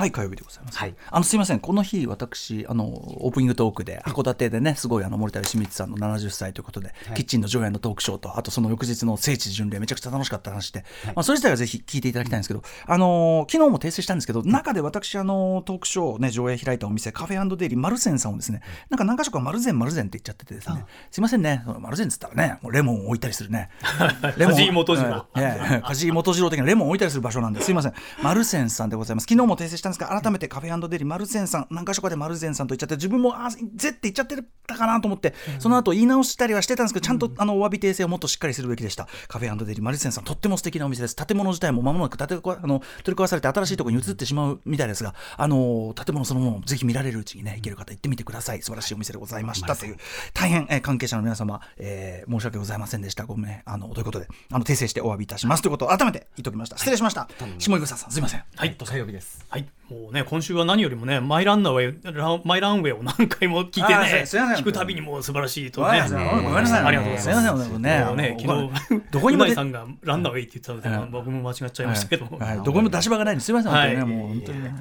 [0.01, 0.95] はい火曜日でございます、はい。
[1.11, 1.59] あのすいません。
[1.59, 2.85] この日私あの
[3.23, 23.69] オープニングトークで函館でねすごいあの森田義満さんの70歳ということで、キッチンの上演のトークショーとあとその翌日の聖地巡礼めちゃくちゃ楽しかった話で、まあ、それ自体はぜひ聞いていただきたいんですけど、あのー昨日も訂正したんですけど中で私あのトークショーね上映開いたお店カフェデイリーマルゼンさんをですねなんか何か所かマルゼンマルゼンって言っちゃっててですねすいませんねマルゼンっつったらねもうレモンを置いたりするね。
[24.37, 27.71] レモン梶井元次郎ええええ梶井元次郎的なレモンを置いたりする場所なんです。
[27.71, 27.93] いません。
[28.21, 29.25] マルゼンさんでございます。
[29.25, 31.67] 昨日も訂正したんですが改めてカフェデリーマルゼンさん。
[31.69, 39.07] 何か所かでマルゼンさんと言っちゃって自分もあぜって言っちゃってたかなと思って、その後言い直したりはしてたんですけどちゃんとあのお詫び訂正をもっとしっかりするべきでした。
[39.27, 40.23] カフェデリーマルゼンさん。
[40.23, 41.15] とっても素敵なお店です。
[41.15, 48.61] 建物自体も間もなく建てこあの取り壊されて新しいところに移ってしまうみたいですがあの建物そのものをぜひ見られるうちにね行ける方行ってみてください。
[48.61, 49.97] 素晴らしいお店でございましたという。
[50.33, 53.25] 大変、えー関係者の皆様、えー申し訳ございませんでした。
[53.25, 53.61] ごめん。
[53.65, 54.27] あのということで？
[54.51, 56.77] あの訂正してお詫びいたしますということを改めて言っておきました。
[56.77, 57.27] 失礼しました。
[57.59, 58.43] 下井草さんすいません。
[58.55, 58.75] はい。
[58.77, 59.45] 火曜日です。
[59.49, 66.01] はい、もうね、今週は何よりもね、マイランナーウェイ、ラマイランウェイを何回も聞いてあね、聞くたびにもう素晴らしいとね。
[66.09, 66.83] ごめんなさい。
[66.85, 67.23] ありがとうございます。
[67.23, 67.99] すいませんね。
[68.05, 72.25] もうね、昨日、どこにもさんがランナーウェイって言ってたので、まあ僕も間違っちゃいましたけど
[72.63, 73.47] どこにも出し場がないんです。
[73.47, 73.97] すいません、はい。
[73.97, 74.63] 本当にねもう本当に。
[74.63, 74.75] ね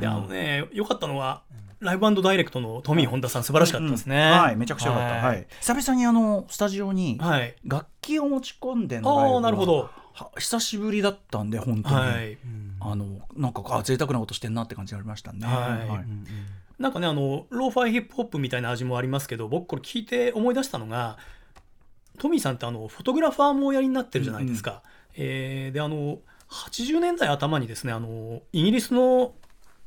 [0.00, 1.42] であのね、良かったのは、
[1.80, 4.30] ライブダイレクトのトミー・本田さん、素晴らしかったですね。
[4.30, 4.56] はい。
[4.56, 5.46] めちゃくちゃ良かった、はい。
[5.60, 7.56] 久々にあのスタジオにはい。
[7.64, 9.90] 楽器を持ち込んでのライブがああ、なるほど。
[10.14, 12.38] は久しぶりだったんで本当に、はい。
[12.84, 15.46] あのなんかあ贅沢なことしてんなって感じがありましたね。
[15.46, 16.04] は
[16.78, 16.82] い。
[16.82, 21.16] なんかねあのローファイヒップホップみたいな味もありますけど僕これ聞いて思い出したのが
[22.18, 24.82] トミーさんってあのフォトグラファーもおやりになってるじゃないですか。
[25.14, 26.18] えーであの
[26.50, 29.32] 80年代頭にですねあのイギリスの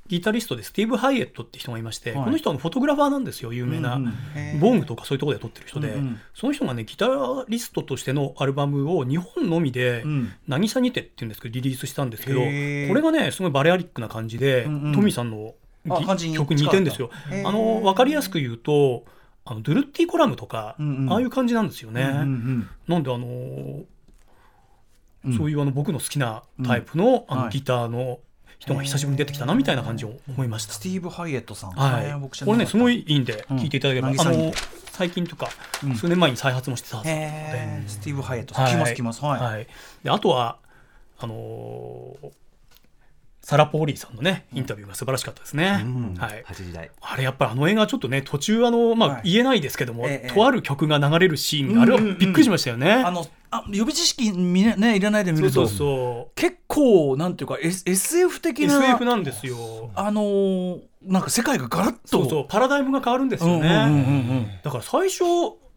[0.08, 2.26] ギタリストでスティーブ・ハイエットって人がいまして、はい。
[2.26, 6.20] この人はフォトグラファーなんですよ有名な、うんうんボングとかそういうところで撮ってる人で、うんうん。
[6.34, 7.08] その人がねギタ
[7.48, 12.94] リストとしてのアルバムを日本のみでうん「渚にて」っていうんですけどリリースしたんですけどこへー。
[12.94, 14.94] れがねすごいバレアリックな感じで、うんうん。
[14.94, 17.10] トミーさんのぎあ感じに曲に似てんですよ。
[17.44, 19.06] あの分かりやすく言うと
[19.44, 21.12] あのドゥルッティコラムとか、うんうん。
[21.14, 22.02] ああいう感じなんですよね。
[22.04, 23.86] うんうんなんであのー
[25.26, 25.38] うん。
[25.38, 27.44] そういうあの僕の好きなタイプの,、あはい。
[27.46, 28.20] のギターの
[28.60, 30.74] 人が久しぶりに出てきたなみたいな感じを思いました。
[30.74, 30.80] ス。
[30.80, 32.46] ティーブ・ハイエットさん、はい。
[32.46, 34.20] これねすごいいいいんで聞いていただければ、うん。
[34.20, 34.52] あの
[34.92, 35.50] 最近とか、
[35.84, 35.96] うん。
[35.96, 38.74] 数年前に再発もしてたはずなので、スティーブ・ハイエットさん、はい。
[38.74, 39.24] 来ます来ます。
[39.24, 39.68] はい、はい。
[40.04, 40.58] であとは
[41.18, 42.32] あのー
[43.46, 45.84] サラ・ポーリーさんのねインタビューが素晴らしかったですね。
[45.84, 46.16] うん。
[46.16, 46.44] はい。
[46.48, 46.90] 8時台。
[47.00, 50.34] あれやっぱりあの映画ちょっとね途中あの、まあはい言えないですけども、ええ。
[50.34, 52.92] とある曲が流れるシーンがあれはびっくりしましたよね。
[52.92, 55.54] あのあ予備知識みねねいらないで見ると。
[55.54, 56.34] そうそう。
[56.34, 58.84] 結構なんていうか、S、SF 的な。
[58.84, 59.92] SF なんですよ。
[59.94, 62.00] あのーなんか世界がガラッと。
[62.08, 62.46] そうそう。
[62.50, 64.60] パラダイムが変わるんですよね。
[64.64, 65.24] だから最初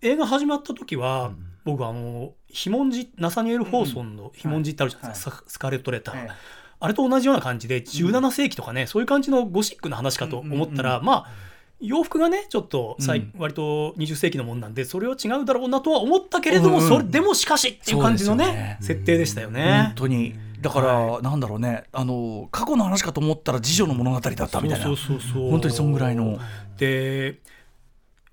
[0.01, 1.33] 映画始まった時は、
[1.67, 11.49] 僕あのヒモンジナサニエル・ホーソンのヒモンジってあるじゃないですか、ススカーレット・レター、ええあれと同じような感じで17世紀とかね、そういう感じのゴシックな話かと思ったら、まあ
[11.81, 13.33] 洋服がねちょっとうん。
[13.39, 16.89] 割と20世紀のもんなんでそれは違うだろうなとは思ったけれども、うんうん。
[16.89, 18.79] それでもしかしっていう感じのねね。
[18.81, 19.85] 設定でしたよね。
[19.87, 19.95] 本。
[19.95, 20.35] 当に。
[20.61, 21.85] だから、なんだろうね。
[21.93, 24.85] あの過去の話かと思ったら次女の物語だったみたいな。
[24.85, 26.39] そうそうそう本当にそんぐらいの。
[26.79, 27.39] で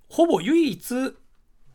[0.08, 1.14] ほぼ唯一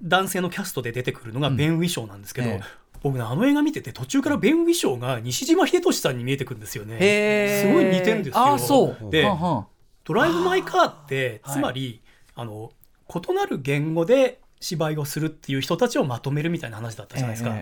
[0.01, 7.63] 男性のキャストで出てくるのがベン・ウィショーなんですけど、ええ僕ねあの映画見てて途中からベン・ウィショーが西島秀俊さんに見えてくるんですよね。
[7.63, 8.53] すごい似てんですよ。
[8.53, 9.67] あそうではんはん
[10.03, 12.01] ドライブ・マイ・カーってはいつまり、
[12.35, 12.71] あの
[13.07, 17.55] 異なる言語で芝居をするっていう人たちをまとめるみたいな話だったじゃないですか。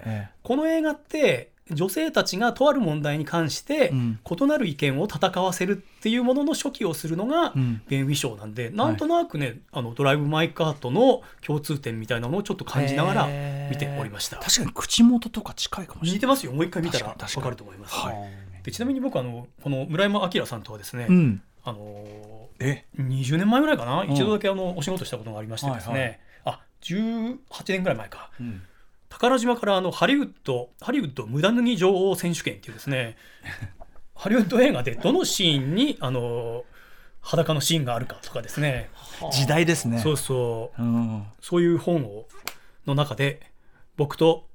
[0.43, 4.19] この映画って女性たちがとある問題に関してうん。
[4.39, 7.81] 異なる意見を戦わせるっていうものの初期をするのがうん。
[7.87, 13.27] ベン・ウィなんで、なんとなくねあのドライブ・マイ・カートの共通点みたいなのをちょっと感じながら
[13.69, 14.37] 見ておりました。
[14.37, 16.13] 確かに口元とか近いかもしれない。
[16.15, 16.51] 似てますよ。
[16.53, 17.95] もう一回見たら分かると思います。
[17.95, 18.15] はい。
[18.63, 21.41] でちなみに僕あのこの村山明さんとはですね、うん。
[21.63, 22.05] あの
[22.59, 26.19] え？20年前ぐらいかな、ん一度だけあのお仕事したことがありましてですね、はいはい。
[26.45, 28.31] あ18年ぐらい前か。
[28.39, 28.61] うん
[29.09, 33.17] 宝島からあのハリウッドハリウッド無駄脱ぎ女王選手権っていうですね
[34.15, 36.63] ハリウッド映画でどのシーンにあの
[37.21, 38.89] 裸のシーンがあるかとかですね。
[39.31, 39.99] 時代ですね。
[39.99, 40.81] そうそう。
[40.81, 41.23] うん。
[41.41, 42.27] そういう本を
[42.85, 43.41] の中で
[43.97, 44.47] 僕と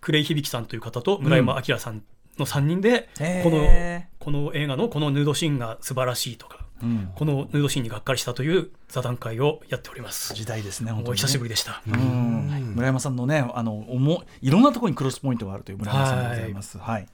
[0.00, 2.02] クレイ響さんという方と村山明さん
[2.38, 3.08] の3人で、
[3.42, 7.12] このこの映画のこのヌードシーンが素晴らしいとかうん。
[7.14, 10.34] このヌードシーンにがっかりしたという座談会をやっております。
[10.34, 11.22] 時代ですね本当にね。
[11.22, 11.82] 久しぶりでした。
[11.86, 12.72] うん。
[12.74, 16.78] 村山さんのねあのおもいろんなところにクロスポイントがあるという村山さんでございます。
[16.78, 17.06] はい。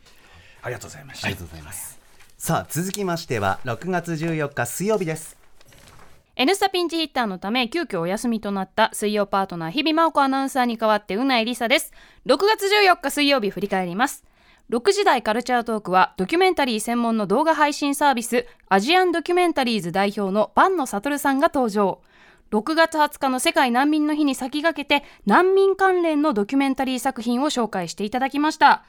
[0.62, 1.26] ありがとうございました。
[1.26, 1.98] ありがとうございます。
[2.36, 5.36] さあ続きましては6月14日水曜日です。
[6.36, 11.92] N スタピンチヒッターのため急遽お休みとなった水曜パートナー日々真央子アナウンサーに代わってうないりさです。
[12.26, 14.24] 6月14日水曜日振り返ります
[14.70, 22.02] 6時台カルチャートークはドキュメンタリー専門の動画配信サービスアジアンドキュメンタリーズ代表の坂野悟さんが登場。
[22.50, 28.84] 6月20日の世界難民の日に先駆けて難民関連のドキュメンタリー作品を紹介していただきました。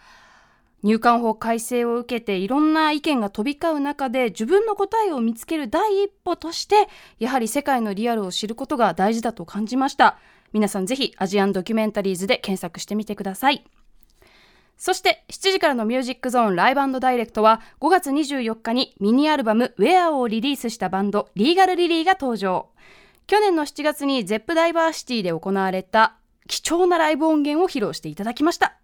[0.83, 6.89] 入管法改正を受けていろんな意見が飛び交う中で自分の答えを見つける第一歩として
[7.19, 10.17] やはり世界のリアルを知ることが大事だと感じました。
[10.51, 13.63] 皆さんぜひアジアンドキュメンタリーズで検索してみてください。
[14.79, 22.69] そして7時からのミュージックゾーンライブダイレクトは5月24日にミニアルバム Where をリリースしたバンドリーガルリリーが登場。
[23.27, 26.15] 去年の7月に ZEP ダイバーシティで行われた
[26.47, 28.77] 貴重なライブ音源を披露していただきました。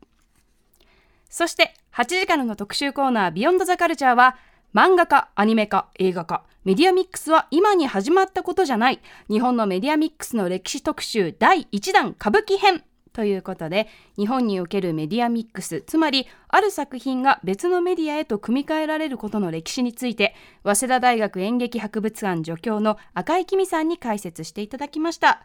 [1.29, 4.35] そして8時からの特集コーナービヨンドザカルチャーは
[4.75, 12.83] 漫画家、アニメ化、映画化、メディアミックスは今に始まったことじゃない日本のメディアミックスの歴史特集第1弾歌舞伎編。
[13.15, 25.43] ということで日本におけるメディアミックスつまりある作品が別のメディアへと組み替えられることの歴史について早稲田大学演劇博物館助教の赤井公さんに解説していただきました。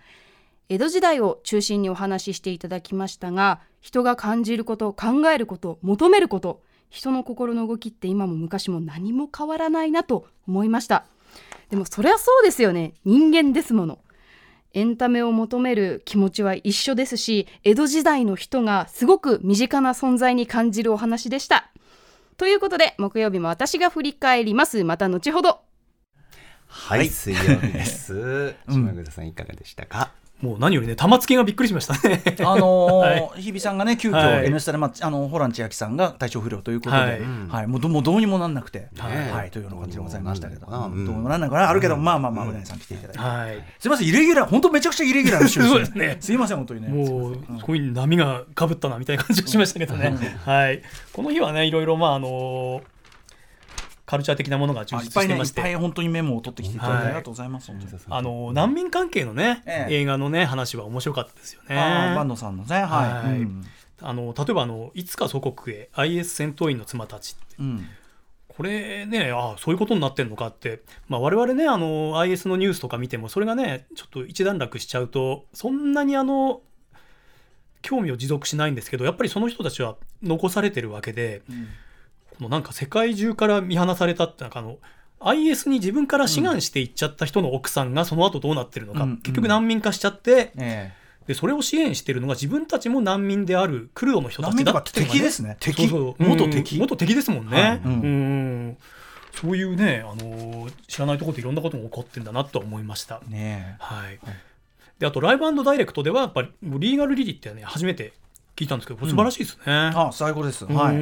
[0.69, 11.05] 江戸時代を中心にお話ししていただきましたが人が感じること考えること求めること人の心の動きって今も昔も何も変わらないなと思いました。
[11.71, 12.95] でもそりゃそうですよね。
[13.05, 14.01] 人間ですもの。
[14.73, 21.71] エンタメを求める気持ちは一緒ですし江戸時代の人がすごく身近な存在に感じるお話でした
[22.37, 25.61] ということで木曜日も私が振り返りますまた後ほど
[26.67, 28.55] はい、水曜日です。
[28.71, 30.13] 島口さんいかがでしたか？
[30.41, 32.23] もう何よりね玉突きがびっくりしましたね。
[32.41, 34.47] あのー は日比さんがね急遽はい。
[34.47, 37.07] N スタで、まあ、あのホラン千秋さんが体調不良ということで、は
[37.49, 37.65] はい。
[37.65, 40.81] いもうどもうどうにもなんなくて、ねはい、というような感じでございましたけど、どうなん。
[40.83, 41.07] のかなうん。
[41.07, 43.65] どうもなんないかなあるけど、まあまあまあうなぎさん来ていただいて、はい。
[43.79, 46.17] すいませんイレギュラー本当めちゃくちゃイレギュラーな週 ですね。
[46.21, 46.89] すいません本当にね。
[46.89, 47.59] もうすいません。
[47.59, 52.83] すごい波がかぶったなみたいな感じがしましたけどね、はい、この日はねいろいろまああの
[54.11, 55.63] カルチャー的なものが充実してまして。
[55.63, 57.71] ぱい本当にメモを取ってきていただいてはいありがとうございます、
[58.09, 59.95] あの難民関係のね、ええ。
[60.01, 61.77] 映画のね話は面白かったですよね。
[62.37, 62.87] さんのねはい、
[63.29, 63.39] はい。
[63.39, 63.65] うん。
[64.03, 67.57] あの例えばあの「いつか祖国へ IS 戦闘員の妻たち」って。
[67.61, 67.87] うん。
[68.49, 76.63] これねあそういうことになってんのかって、まあ、我々ねあの IS のニュースとか見てもそれがねちょっと一段落しちゃうとそんなにあの
[77.81, 81.43] 興味を持続しないんですけどやっぱりその人たちは残されてるわけで、
[82.41, 84.79] このなんか世界中から見放されたってなんかあの
[85.21, 90.95] IS に自分から志願していっちゃった人の奥さんがその後どうなってるのか、うん結局難民化しちゃって、え
[91.27, 95.59] でそれを支援してるのが自分たちも難民であるクルドの人たちだっていうのが難民とか敵ですね。
[95.61, 95.87] 敵？
[95.87, 96.29] そうそう。
[96.29, 96.81] 元敵うん。
[96.81, 97.15] 元敵？
[97.15, 97.77] ですもんね、はい。
[97.85, 97.93] うん。
[97.93, 98.77] うん。
[99.35, 103.21] そういうね、あのー知らないところでいろんなことも起こってんだなとは思いました。
[103.29, 103.31] え。
[103.31, 104.19] ねはい、
[104.99, 108.15] であと Live & Direct ではやっぱりリーガルリリーってね初めて
[108.61, 109.63] 聞いたんですけど素晴らしいですね。
[109.67, 110.77] あ最高です、うん。
[110.77, 110.97] はい。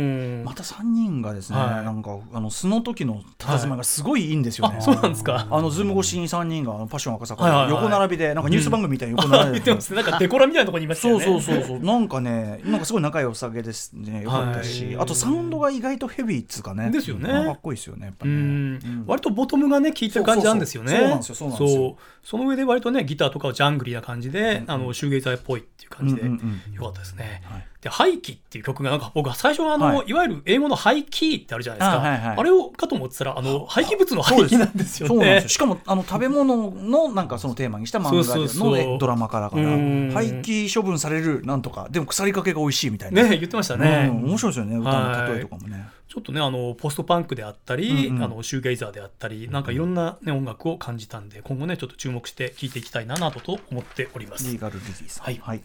[0.44, 1.84] また3人がですね、はい。
[1.84, 5.48] なんかあの素の時の佇まいがすごいいいんですよね、あそうなんですか。
[5.50, 7.68] あのズーム越しに3人があのパッション赤坂はいはいはい。
[7.70, 10.02] で横並びでなんかニュース番組みたいに横並びで言ってますね。
[10.02, 11.24] なんかデコラみたいなところにいましたそうよね。
[11.24, 11.80] そうそうそう。
[11.80, 14.22] なんかねなんかすごい仲良さげですね。
[14.22, 16.90] よかったし、はいあとサウンドが意外とヘビーっつうかね。
[16.90, 17.32] ですよね。
[17.32, 19.04] まあかっこいいですよねやっぱうねん。
[19.06, 20.92] 割とボトムがね効いてる感じなんですよね。
[20.92, 21.08] そうそうそう。
[21.08, 21.96] そうなんですよそうなんですよ
[22.28, 26.74] その上で割とねギターとかはジャングリーな感じで、あのシューゲイザーっぽいっていう感じでうんうんうん。
[26.74, 27.40] よかったですね。
[27.44, 30.08] はいで「ハイキ」っていう曲がなんか僕は最初はあの、はい。
[30.08, 31.96] い、わゆる英語の「ハイキー」ってあるじゃないですか。
[31.96, 32.36] あはいはい。
[32.36, 35.44] あれをかと思ってたらあの廃棄物の廃棄なんですよね。
[35.46, 40.10] しかもあの食べ物のなんかそのテーマにした漫画のドラマからからうん。
[40.12, 41.88] 廃棄処分されるなんとか。
[41.90, 44.10] でも腐りかけが美味しいみたいな、ね言ってましたね。
[44.10, 44.76] うん面白いですよね。
[44.76, 48.22] 歌の例えとかもね、ちょっとねあのポストパンクであったり、うんうん。
[48.24, 54.50] あのシューゲイザーであったりなんかいろんな、ね、音楽を感じたんで今後ねちょっと注目して聴いていきたいななどと思っております。
[54.50, 55.40] リーガルリリーさんはい。
[55.42, 55.62] はい、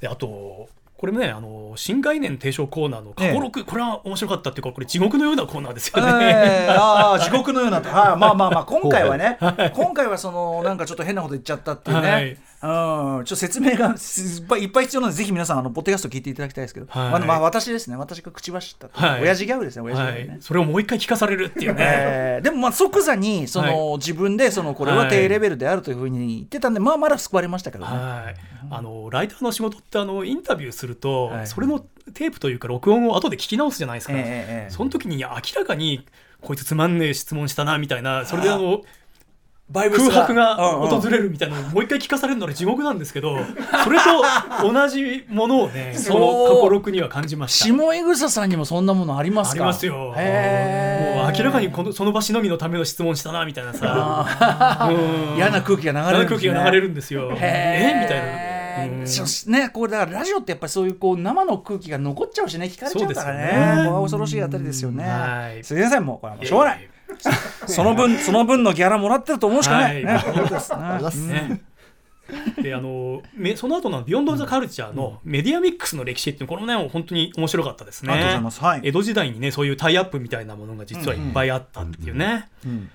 [0.00, 6.12] であとこれもねあの新概念提唱コーナーの過去録、これは面白かったっていうかこれ地獄のようなコーナーですよね。
[6.22, 9.38] えーああ地獄のようなと、はい、まあまあまあ今回はね。
[9.74, 17.10] 今回はそのなんかちょっと変なこと言っちゃったっていうね、はいうん、ちょっと説明がすいっぱいいっぱい必要なのでぜひ皆さんあのポッドキャスト聞いていただきたいですけど、はい。
[17.10, 17.96] まあまあ私ですね。
[17.96, 19.22] 私が口走ったはい。
[19.22, 20.36] 親父ギャグですね親父ギはャグね。
[20.38, 20.42] い、。
[20.42, 21.76] それをもう一回聞かされるっていうね。
[21.84, 27.90] えーでもまあ即座にその、は自分でそのこれは低レベルであるというふうに言ってたんで、まあまだ救われましたけどね。
[27.90, 28.34] はい、
[28.70, 31.46] あのライターの仕事ってあのインタビューすると、はい。
[31.46, 31.80] それの
[32.12, 34.70] テープというか録音を後で聞き直すじゃないですか、ええええ。
[34.70, 36.06] その時に明らかに
[36.40, 38.26] こいつつまんねえ質問したなみたいな。
[38.26, 38.82] それであの
[39.70, 41.00] バイブス空白がうんうん。
[41.00, 43.36] 訪れるみたいなのをもう一回聞かされるのは地獄なんですけど
[43.84, 47.66] それと同じものをねその過去録には感じました。
[47.66, 49.62] 下井草さんにもそんなものありますか？
[49.62, 49.94] ありますよ。
[49.94, 55.36] もう明らかにこのその場しのぎのための質問したなみたいなさ、 うん。
[55.36, 57.32] 嫌な空気が流れるんですね嫌な空気が流れるんですよ。
[57.40, 58.00] え？
[58.02, 58.54] みたいな。
[58.74, 63.84] ね、しねこれだからラジオってやっぱりそういうこう生の空気が残っちゃうしね聞かれちゃうからね。
[63.84, 63.88] ね。
[63.88, 65.62] 恐ろしいあたりですよね、はい。
[65.62, 66.88] すいませんもうこれはもうしょうがない
[67.66, 70.22] その分その分のギャラもらってると思うしかない、はい。
[70.22, 70.48] ね。
[70.48, 71.26] です。
[71.26, 71.60] ねね。
[72.62, 78.12] であのめその後の「ビヨンド・ザ・カルチャー」のメディアミックスの歴史っていうのこれもね本当に面白かったですね。
[78.12, 78.80] はい。
[78.82, 82.86] 江戸時代にねそういうタイアップみたいなものが実はいっぱいあったっていうね、ん。
[82.86, 82.90] で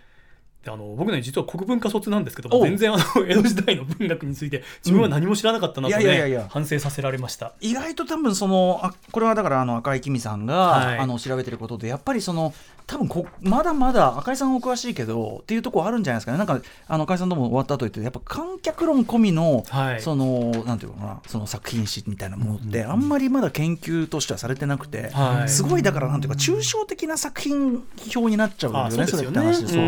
[0.68, 2.64] あの僕ね実は国文化卒なんですけどおう。
[2.64, 7.54] 全然あの 江戸時代の文学について自分は何も知らなかったなとうんいやいやいね反省させられました。
[7.62, 10.98] 意外と多分そのあこれはだからあの赤井きみさんが、はい。
[10.98, 12.54] あの調べてることでやっぱりその
[12.88, 16.38] 多分こまだまだ赤井さんお詳しいけどっていうところあるんじゃないですかね。
[16.40, 20.02] なんかあの赤井さんとも終わった後言ってやっぱ観客論込みの、はい。
[20.02, 25.50] そのなんていうのかなその作品史みたいなものってあんまりまだ研究としてはされてなくて、はい。
[25.50, 27.84] すごいだからなんていうか抽象的な作品
[28.16, 29.26] 表になっちゃうんだよねうですよね。
[29.26, 29.68] れって話で。
[29.68, 29.80] そ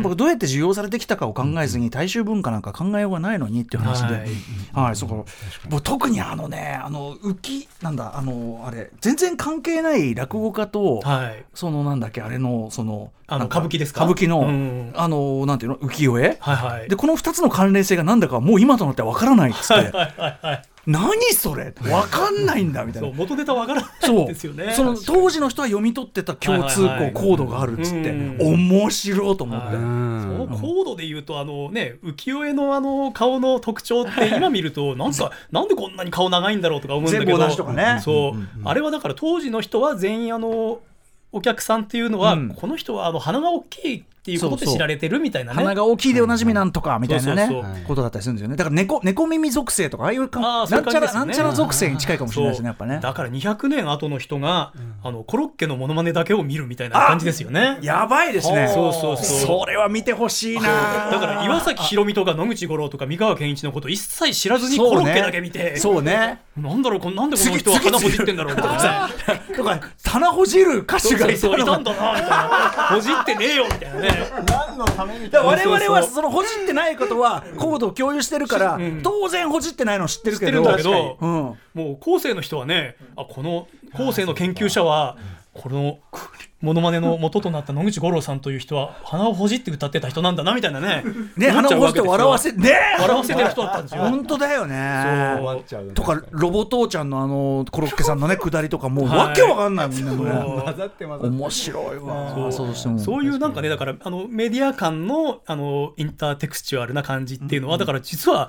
[0.00, 4.84] うどうやって需要されてきたかを考えずに大衆文化なんか考えようがないのにっていう話で、はい。
[4.86, 5.14] はい、そうか。
[5.14, 5.24] も
[5.78, 11.44] う特にあのね、あの浮きなんだあのあれ全然関係ない落語家と、はい。
[11.54, 14.04] そのなんだっけあれのそのあのなん歌舞伎ですか？
[14.04, 16.36] 歌舞伎の、うんあのなんていうの浮世絵？
[16.40, 16.88] はいはい。
[16.88, 19.74] でこの2つの関連性が何だかはもう今となっては分からないっつって。
[19.74, 21.72] はいはいはい何それ？
[21.80, 23.08] 分かんないんだみたいな。
[23.08, 24.26] そう元ネタわからないそう。
[24.26, 24.72] ですよね。
[24.72, 28.70] その当時の人は読み取ってた共通はいはいはいこうコードがあるっつってうん。
[28.70, 37.26] 面白いと思って、はいそのコードで言うとあのね浮世絵のあの顔の特徴って今見るとなんかなんでこんなに顔長いんだろうとか思うんだけど。
[37.26, 38.00] 全部同じとかね。
[38.02, 40.80] そう、あれはだから当時の人は全員あの
[41.32, 42.48] お客さんっていうのは、うん。
[42.54, 45.56] この人はあの鼻が大きいっていうことで知られてるみたいなね。
[45.56, 48.56] 鼻が大きいでおなじみなんとかみたいなねことだったりするんですよね。
[48.56, 50.30] だから猫猫耳属性とかああいうないん
[50.66, 53.00] ちゃら、なんちゃら属性に近いかもしれないですねやっぱね。
[53.02, 54.72] だから200年後の人が、
[55.02, 57.76] あのコロッケのモノマネだけを見るみたいな感じですよね。
[57.82, 58.70] やばいですね。
[58.72, 59.26] そうそうそう。
[59.60, 61.10] それは見てほしいな。
[61.10, 66.40] だから岩崎宏美とか野口五郎とか三河健一のこと一切知らずにコロッケだけ見て、そうね。
[66.56, 69.08] なんだろうこなんでこの人は鼻ほじってんだろうみたいな。
[69.08, 69.14] ね
[69.54, 71.48] と か棚ほじる歌手がいた
[71.78, 72.48] んだなみたいな。
[72.90, 79.00] ほじってねえよみたいなねだから我々はそのほじってないことはコードを共有してるから、うん。
[79.02, 80.52] 当然ほじってないの知ってるけど。
[80.52, 81.30] 知ってるんだけどうん、
[81.74, 85.16] もう後世の人はねあこの後世の研究者は
[85.52, 85.98] この
[86.64, 91.04] モノマネの元となった野口五郎さんという人は鼻をほじって歌ってた人なんだなみたいなね。
[91.36, 92.72] ね鼻をほじって笑わせね。
[92.98, 94.02] 笑わせてる人だったんですよ。
[94.08, 95.36] 本当だよね。
[95.66, 95.92] そう。
[95.92, 99.18] とかロボ父ちゃんのあのコロッケさんのね下りとかもうはい。
[99.18, 102.32] わけわかんないみんなもねそう面白いわ。
[102.34, 108.48] そうそうしてもそういうなんかねだからあのメディア間のあのインターテクスチュアルな感じっていうのは、だから実は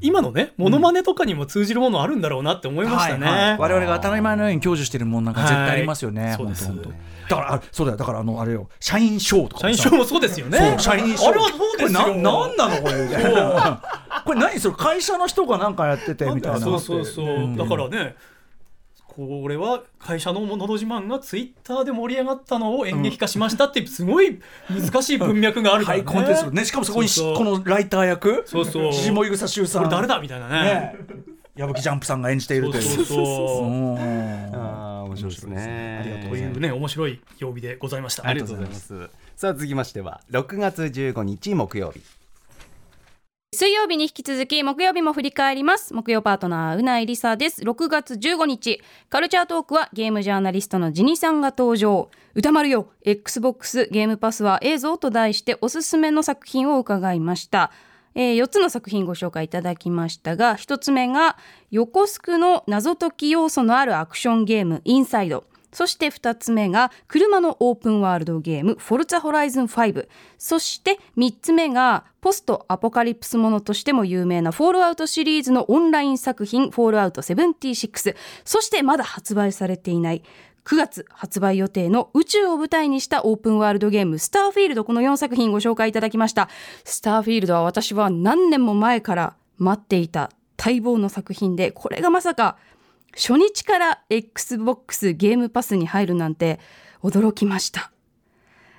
[0.00, 3.56] 今のねモノマネとかにも通じるものあるんだろうなって思いましたね。
[3.58, 6.70] 我々が当たり前のように享受してるもんなんか絶対ありますよね、そうです。
[7.28, 7.98] だからあそうだよ。
[7.98, 8.68] だからあのあれよ。
[8.80, 10.76] 社員証とか社員証もそうですよね。
[10.78, 12.00] 社員証あれはそうですよ。
[12.00, 13.82] これななのこれみたいな。
[14.24, 16.60] これ何それ会社の人がなんかやっててみたいな。
[16.60, 18.16] そうそうそう、だからね
[19.06, 26.04] これは会社の「のど自慢」がツイッターで盛り上がったのを演劇化しましたってすごい難しい文脈があるからね。
[26.04, 26.50] ハイコンテンツ。
[26.50, 28.42] ねしかもそこにこのライター役？
[28.44, 28.92] そうそう。
[28.92, 29.82] 下井草修さん。
[29.84, 30.18] これ誰だ？
[30.18, 30.62] みたいなね。
[30.64, 30.96] ね
[31.56, 32.82] 矢吹ジャンプさんが演じているという。
[32.82, 33.98] そうそうそううん。
[34.54, 36.26] あー面白いですね。
[36.28, 38.26] というね面白い曜日でございました。
[38.26, 39.10] ありがとうございます。
[39.36, 42.00] さあ続きましては6月15日木曜日。
[43.54, 45.94] 水曜日に引き続き木曜日も振り返ります。
[45.94, 47.62] 木曜パートナーうないりさです。
[47.62, 52.10] 6月15日カルチャートークはゲームジャーナリストのジニさんが登場。
[52.36, 57.70] 歌丸よ XBOX ゲームパスは映像と題しておすすめの作品を伺いました
[58.14, 61.36] えー4つの作品ご紹介いただきましたが1つ目が
[61.70, 65.44] 横スクの謎解き要素のあるアクションゲームインサイド。
[65.74, 70.06] そして2つ目が車のオープンワールドゲームフォルツァホライズン5
[70.38, 80.22] そして3つ目がポストアポカリプスものとしても有名なフォールアウトシリーズのオンライン作品フォールアウト76そしてまだ発売されていない。
[80.64, 84.84] 9月発売予定の宇宙を舞台にしたオープンワールドゲームスターフィールド。
[84.84, 86.48] この4作品ご紹介いただきました。
[86.84, 92.56] スターフィールドは私は何年も前から待っていた待望の作品でこれがまさか
[93.12, 96.58] 初日から XBOX ゲームパスに入るなんて
[97.02, 97.92] 驚きました。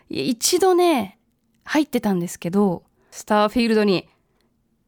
[0.09, 1.19] 一度ね
[1.63, 4.09] 入ってたんですけどスターフィールドに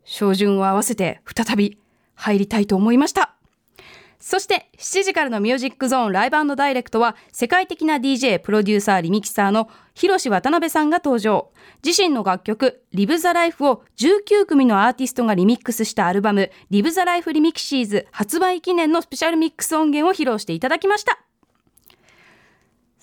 [0.04, 1.78] 照準を合わせて再び
[2.16, 3.37] 入りたいと思いました。
[4.28, 11.50] そして7時からのミュージックゾーンライブダイレクトは世界的な DJ プロデューサーリミキサーの広志渡辺さんが登場。
[11.82, 21.27] 自身の楽曲「リブ・ザ・ライフ」を19組のアーティストがリミックスしたアルバム「リブ・ザ・ライフ・リミキシーズ」発売記念のスペシャルミックス音源を披露していただきました。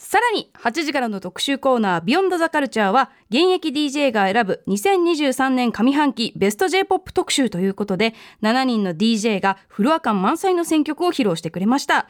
[0.04, 12.06] さらに8時からの特集コーナービヨンドザカルチャーは現役 DJ が選ぶ2023年上半期ベスト J-POP 特集ということで7人の DJ がフロア感満載の選曲を披露してくれました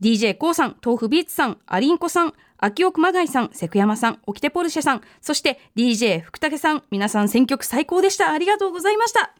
[0.00, 8.32] DJ コウさん、豆腐ビーツさん、アリンコさん、秋奥マガイさん、セクヤマさん、オキテポルシェさん、そして DJ 福武さん、皆さん選曲最高でした。
[8.32, 9.34] ありがとうございました。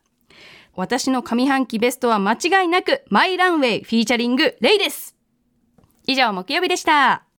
[0.74, 5.16] 私の上半期ベストは間違いなくマイランウェイフィーチャリングレイです。
[6.06, 7.31] 以上、木曜日でした。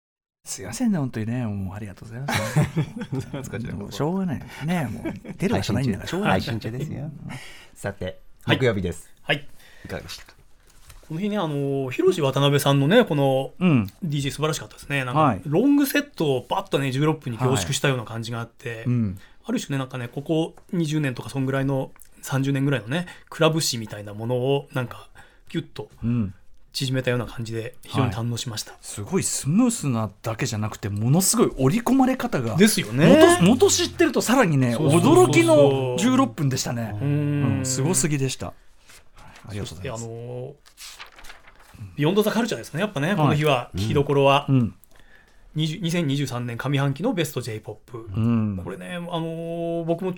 [0.46, 1.46] すいませんね本当にね。
[1.46, 4.42] もうありがとうございます、しょうがない。
[4.66, 6.42] ねもう出る場所ないんだからしょうがない。
[6.42, 7.10] 配信中ですよ。
[7.74, 8.58] さてはい。
[8.58, 9.10] 木曜日です。
[9.22, 9.48] はい。
[9.86, 10.34] いかがでしたか？
[11.08, 13.88] この日ねあの広志渡辺さんのねこのうん。
[14.06, 15.06] DJ 素晴らしかったですね。
[15.06, 15.42] なんか、はい。
[15.46, 19.18] ロングセットをバッとね16分に凝縮したような感じがあって、うん。
[19.46, 21.92] ある種ねなんかねここ20年とかそんぐらいの
[22.22, 25.08] 30年ぐらいのねクラブ誌みたいなものをなんか
[25.48, 26.34] ギュッとうん
[26.74, 33.38] 縮めたような感じで非常に堪能しました、すごいスムースなだけじゃなくてものすごい織り込まれ方がですよね。
[33.42, 36.98] 元元知ってるとさらにね驚きの16分でしたね。
[37.00, 38.56] ううんんすごすぎでした、はい
[39.50, 40.06] ありがとうございます。
[40.06, 40.54] のー
[41.96, 44.76] ビヨンド・ザ・カルチャーですねやっぱね、この日は聞きどころは、うん。
[45.56, 48.62] 20 2023年上半期のベスト j p o p うん。
[48.64, 50.16] これね、あのー僕もあ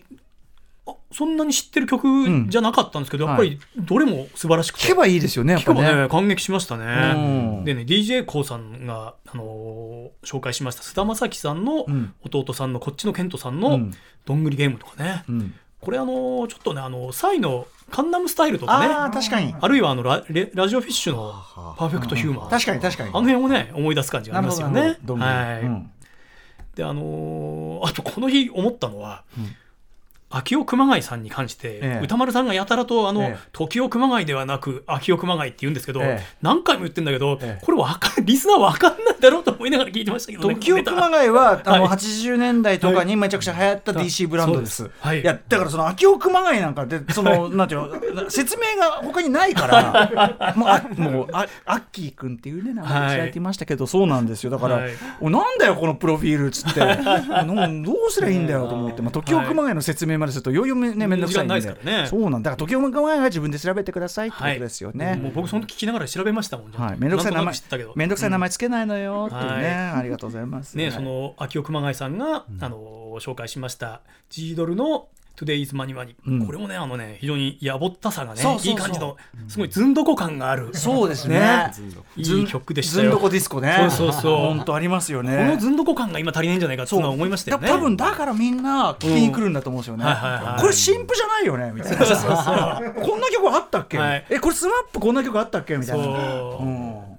[1.12, 2.08] そんなに知ってる曲
[2.50, 7.14] じゃなかったんですけど、うんやっぱりどれも素晴らしくて、聞けばいいですよねやっ聞けばぱねね感激しましたうね。
[7.14, 7.64] ん。
[7.64, 12.14] でね d j k o さんが、あのー紹介しました菅田将暉さんのうん。
[12.24, 13.92] 弟さんのこっちのケントさんのうん
[14.26, 15.54] 「どんぐりゲーム」とかね、うん。
[15.80, 18.88] これあのーちょっとねあのサイのカンナムスタイルとかね。
[18.94, 19.56] ああ確かに。
[19.60, 21.34] あるいはあのラレラジオフィッシュの
[21.78, 23.10] 「パーフェクトヒューマン」確かに確かに。
[23.10, 24.82] あの辺をね思い出す感じがありますよね。
[24.82, 24.98] はい。
[25.66, 25.92] うん。
[26.76, 29.24] であのーあとこの日思ったのは、
[30.38, 32.04] 秋尾熊谷さんに関して、ええ。
[32.04, 33.38] 歌丸さんがやたらとあの、ええ。
[33.54, 36.26] 時尾熊谷ではなく秋尾熊谷って言うんですけど、ええ。
[36.42, 37.66] 何回も言ってんだけど、ええ。
[37.66, 41.98] これわかんリスナーわかんないだろうと思いながら聞いてましたけどね時を熊谷はあのはい。
[41.98, 44.76] 80年代とかにめちゃくちゃ流行った DC ブランドです。
[44.76, 44.88] そう。
[44.90, 45.22] ですはい。
[45.22, 54.50] いやだからその秋尾熊谷なんかで そのなんていうの説明が他にないからもうあもうあアッキー君っていうね名前知られていましたけど、そうなんですよ。
[54.50, 54.92] だから、はい。
[55.22, 56.82] おなんだよこのプロフィールっつって。
[57.46, 61.56] のどうすりゃいいんだよと思って、まあ、時を熊谷の説明までするとよいよねめんどくさいんで。
[61.56, 62.08] ですね。
[62.10, 62.52] そうなんだ。
[62.52, 65.16] から時を熊谷が自分で調べてくださいってことですよね。
[65.16, 67.94] もう僕その時聞きながら調べましたもん、はい、めんどくさい名前く知ってたけど。
[67.96, 69.66] めんどくさい名前つけないのよっていうね、はい。
[70.00, 70.78] ありがとうございます。
[70.78, 74.02] ね、はいその秋尾熊谷さんが、あの紹介しました。
[74.30, 76.46] G ドルの Today's Money Money、うん。
[76.46, 79.18] これもねあのね非常にやぼったさがねいい感じの
[79.48, 80.70] すごいずんどこ感がある。
[80.74, 81.72] そうですね。
[82.16, 83.76] いい曲でしたずんどこディスコね。
[83.92, 84.38] そうそうそう。
[84.38, 85.38] 本当ありますよね。
[85.38, 87.68] このずんどこ感が今足りないんじゃないかって思いましたよね。
[87.68, 90.04] だ多分だからみんな聞きに来るんだと思うんですよね。
[90.04, 90.10] うん。
[90.10, 90.62] はいはいはい。
[90.62, 91.98] これ新譜じゃないよねみたいな。
[91.98, 94.26] こんな曲あったっけ、はい。
[94.30, 95.78] えこれ SMAP こんな曲あったっけ？
[95.78, 96.06] みたいな。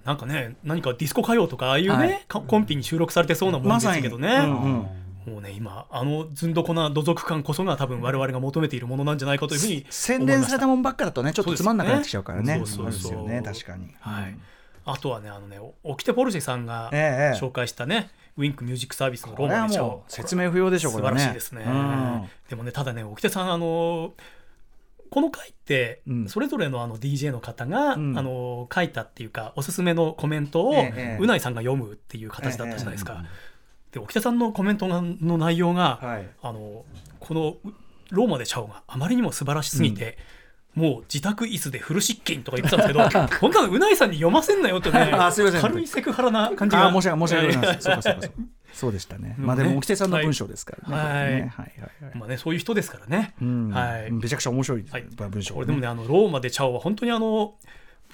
[0.05, 2.25] なんかね何かディスコ歌謡とかああいうね、はい。
[2.29, 4.87] かコンピに収録されてそうなもんですけどね、うんうん
[5.27, 12.62] もうね今あのずんどこな土足感こそが多分我々が求めているものなんじゃないかというふうに宣伝されたもんばっかだとねちょっとつまんなくなってきちゃうからね。
[12.64, 13.95] そうですよね確かに。
[14.01, 14.37] はい、
[14.85, 21.20] あとはねあのねオキテポルシェさんがええ紹介したね、ウィンクミュージックサービスのローマネチャもう説明不要でしょこ素れはね。
[21.20, 24.14] 晴らしいですね、うんでもねただね沖手さんあの
[25.11, 33.24] この回ってうんそれぞれのあの DJ の方が、うんあの書いたっていうかおすすめのコメントをええうないさんが読むっていう形だったじゃないですか。
[33.24, 33.56] え
[33.97, 36.84] で沖田さんのコメントがの内容が、はいあの
[37.18, 37.72] このう
[38.11, 40.16] ローマでチャオがあまりにも素晴らしすぎて、
[40.74, 47.82] もう自宅椅子でフル失禁とか言ってたんですけど 本当はうないさんに読ませんなよってね あすいません軽いセクハラな感じがあ申し訳申し訳ございません。
[47.82, 48.36] そうかそうかそうか。
[48.72, 49.34] そうでしたね。
[49.38, 50.88] まあでねも沖手さんの文章ですから
[51.24, 51.53] ね。
[51.57, 52.16] はい。
[52.16, 53.34] まあね、そういう人ですからね。
[53.40, 54.84] うんはいめちゃくちゃ面白い
[55.30, 57.55] 文章、これでもねあのローマでチャオは本当にあの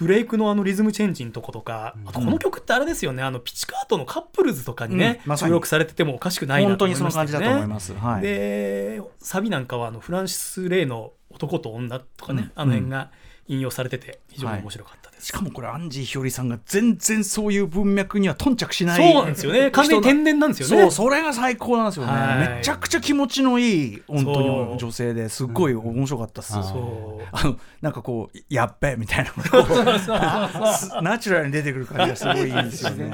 [0.02, 7.32] ブレイクのあのリズムチェンジのとことか、あとこの曲ってあれですよねあのピチカートのカップルズとかにね、うんま収録されててもおかしくないな本当と思いにその感じ。
[7.32, 7.94] だと思います。
[7.94, 8.22] はい。
[8.22, 13.10] でサビなんかはあのフランシス・レイの「男と女」とかね、うんあの辺が
[13.52, 15.26] 引用されてて非常に面白かったです。
[15.26, 19.70] しかもこれアンジーひよりさんが全然そういう文脈には頓着しないそうなんですよね。
[19.70, 20.82] 完全に天然なんですよね。
[20.84, 22.56] そうそれが最高なんですよね、はい。
[22.56, 24.40] めちゃくちゃ気持ちのいい本当
[24.72, 26.62] に女性ですっごい面白かったっす、うん。
[27.30, 29.30] あのなんかこうやっべみたいな。
[29.32, 29.64] ことを
[31.02, 33.04] ナチュラルに出てくる感じがすごいいいんですよね。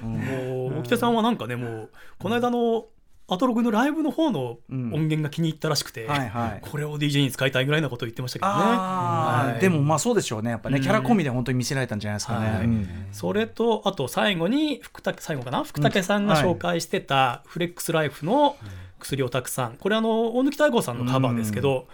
[0.00, 2.86] もう沖田さんはなんかねもうこの間の
[3.28, 4.94] アトログのライブの方のうん。
[4.94, 6.68] 音源が気に入ったらしくて、はいはい。
[6.68, 8.54] これを DJ に使いたいぐらいなことを言ってましたけどね。
[8.56, 9.60] はい。
[9.60, 10.82] でもまあそうでしょうねやっぱねうん。
[10.82, 12.64] キャラ込みで本当に見せられたんじゃないですかね、はい。
[12.64, 12.88] うん。
[13.12, 18.56] それとあと最後に福武最後かな福武さんが紹介してたフレックスライフの
[19.00, 19.76] 薬をたくさん。
[19.76, 21.88] これあの大貫大吾さんのカバーですけど、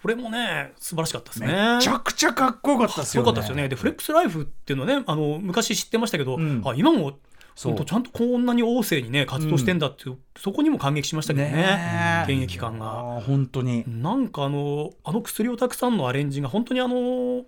[0.00, 1.46] これもね素晴らしかったですね。
[1.48, 3.28] めちゃくちゃかっこよかったですよね。
[3.28, 3.68] よかったですよね。
[3.68, 6.62] でフレックスライフっていうのはねあの昔知ってましたけど、うん。
[6.64, 7.18] あ今も
[7.56, 7.84] そう。
[7.84, 11.52] ちゃんとこんなに旺盛にね活動してんだっていう、そこにも感激しましたけどね。
[11.52, 12.32] ねえ。
[12.32, 13.20] 現役感が。
[13.26, 13.82] 本当に。
[13.86, 17.44] なんかあのあの薬をたくさんのアレンジが本当にあの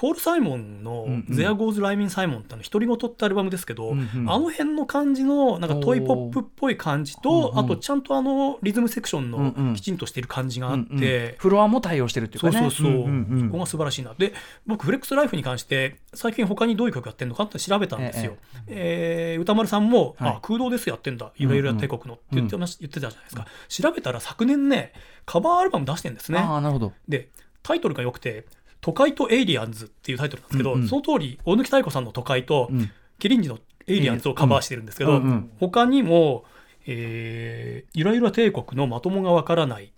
[0.00, 4.30] ポール・サイモンのうんうん「ゼア・ゴーズ・ライミン・サイモン」ってあの独り言ってアルバムですけど、うんうん。
[4.30, 7.64] あの辺の感じのなんかトイポップっぽい感じと、おーうんうん。
[7.64, 11.34] あとちゃんとあのリズムセクションのきちんとしている感じがあって、うんうん。
[11.38, 12.58] フロアも対応してるっていうかね。
[12.60, 13.46] そうそうそう、んんん。
[13.46, 14.14] そこが素晴らしいな。
[14.16, 14.32] で
[14.66, 18.36] 僕フレックスライフに関して最近他にどういう曲やってるのかって調べたんですよ、
[18.68, 20.30] えー宇多丸さんも、はい。
[20.36, 21.32] あ空洞ですやってんだ。
[21.36, 24.92] いわゆる帝国のって言ってまし言ってたじゃないですか、調べたら昨年ね
[25.26, 26.38] カバーアルバム出してんですね。
[26.38, 26.92] ああなるほど。
[27.08, 27.28] で
[27.62, 28.46] タイトルが良くて
[28.88, 30.88] 「都会とエイリアンズ」っていうタイトルなんですけど、うんうん。
[30.88, 32.90] その通り大貫妙子さんの「都会」と、うん。
[33.18, 36.44] キリンジの「エイリアンズ」をカバーしてるんですけど、うんうん他にも、
[36.86, 39.92] えーゆらゆら帝国のまともがわからない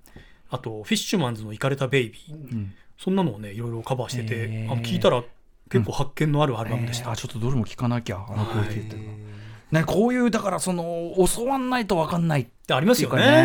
[0.48, 2.72] あとフィッシュマンズのイカれたベイビー、ん。
[2.98, 4.72] そんなのをねいろいろカバーしてて、へー。
[4.72, 5.22] あの聞いたら
[5.70, 7.12] 結構発見のあるアルバムでした、えー。
[7.12, 9.14] あちょっとどれも聞かなきゃあのクオリティっていうのは。
[9.18, 9.30] え
[9.72, 13.16] ねこういうだからその教わんないと分かんないでありますよね。
[13.16, 13.40] っていうか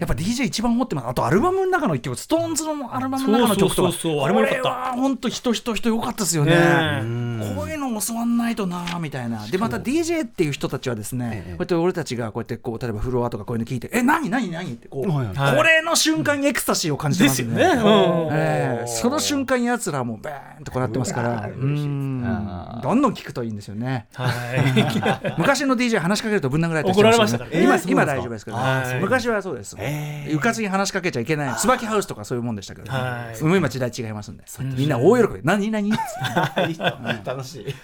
[0.00, 1.08] やっぱ DJ 一番持ってます。
[1.08, 3.88] あとアルバムの中の一曲ストーンズのアルバムの中の曲とか。
[4.24, 4.62] あれも良かった。
[4.62, 6.52] これは本当人人人良かったですよね。
[6.54, 9.46] こういうの教わんないとなみたいな。
[9.46, 11.50] でまた DJ っていう人たちはですね、ええ。
[11.52, 15.36] こうやって俺たちがこうやってこう例えばフロアとかこういうの聞いて「え何何何?」ってこう、はいはい。
[15.36, 15.56] はい。
[15.56, 17.56] これの瞬間にエクスタシーを感じてますよね。
[17.56, 17.82] ですよね。
[17.82, 21.48] うんええその瞬間やつらはもうバーンとこうなってますから。
[21.48, 22.80] うん。
[22.82, 24.06] どんどん聞くといいんですよね。
[24.14, 25.34] はい。
[25.38, 27.62] 昔の DJ 話しかけるとぶん殴られたり怒られましたからね。
[27.62, 29.00] 今えー今大丈夫ですけど、はい。
[29.00, 31.56] 昔はそうです、えうかつに話しかけちゃいけない。
[31.56, 33.42] 椿ハウスとかそういうもんでしたけど、はい。
[33.42, 34.44] もう今時代違いますんで、
[34.76, 35.40] みんな大喜び。
[35.42, 35.90] 何何？
[37.24, 37.74] 楽しい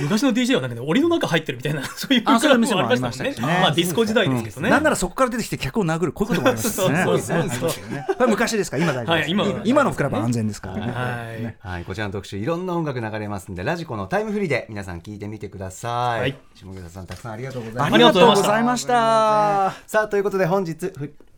[0.00, 3.42] 昔の DJ はなんかね檻の中入ってるみたいな そういうあそうも店もありましたしね。
[3.42, 7.02] まあディスコ時代ですけどね、なんならそこから出てきて客を殴るこういうこともありますよね。
[7.04, 11.68] そうそうそう昔ですから今大丈夫です、はい今は今のクラブは安全ですからね、はい。
[11.74, 16.36] はい、こちらの特集いろんな音楽流れますんでラジコのタイムフリーで皆さん聞いてみてください、はい。
[16.54, 19.74] 下北さんたくさんありがとうございますありがとうございました。
[19.86, 20.74] さあということで本日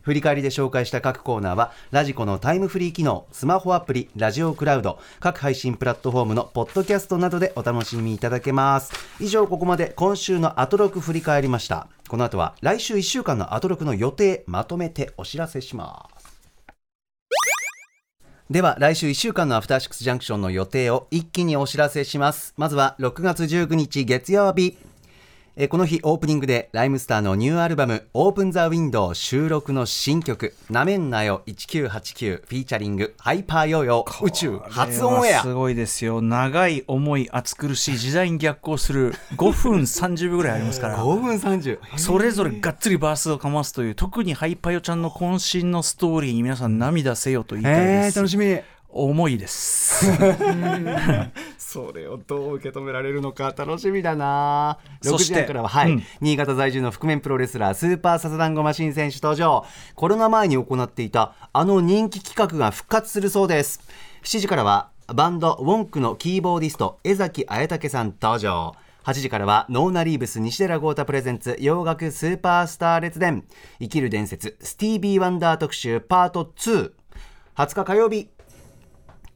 [0.01, 8.93] 振り返りで紹介した各コーナーはラジコのタイムフリー機能スマホアプリラジオクラウド各配信プラットフォームのポッドキャストなどでお楽しみいただけます。
[9.19, 11.87] 以上ここまで今週のアトロク振り返りました。
[12.07, 16.21] この後は来週1週間のアトロクの予定まとめてお知らせします。
[18.51, 22.53] では来週1週間のアフターシックスジャンクションの予定を一気にお知らせします。
[22.57, 24.77] まずは6月19日月曜日。
[25.57, 35.41] えーこの日オープニングでライムスターのニューアルバム「オープン・ザ・ウィンドウ」収録の新曲「なめんなよ1989」フィーチャリング「ハイパーヨーヨー宇宙初オンエア。
[35.41, 36.21] すごいですよ。
[36.21, 40.97] 長い重い暑苦しい時代に逆行する5分30秒ぐらいありますから。
[40.97, 48.57] 5分30それぞれがっつりバースをかますという特にハイパヨちゃんの渾身のストーリーに皆さん涙せよと言いたいえー、です、楽しみ
[48.93, 50.11] 重いです。
[51.57, 54.77] それをどう受け止められるのか楽しみだな。
[55.03, 55.91] 6時そして半からは、はい。
[55.91, 56.03] うん。
[56.19, 59.65] 新潟在住の覆面プロレスラースーパーサザダンゴマシン選手登場。
[59.95, 63.81] コロナ前に行っていたあの人気企画が復活するそうです。
[64.23, 68.75] 7時からはバンド WONK のキーボーディスト江﨑文武さん登場。
[69.05, 73.45] 8時からはノーナリーブス西寺豪太プレゼンツ洋楽スーパースター列伝。
[73.79, 76.91] 生きる伝説スティービー・ワンダー特集パート2
[77.55, 78.29] 20日火曜日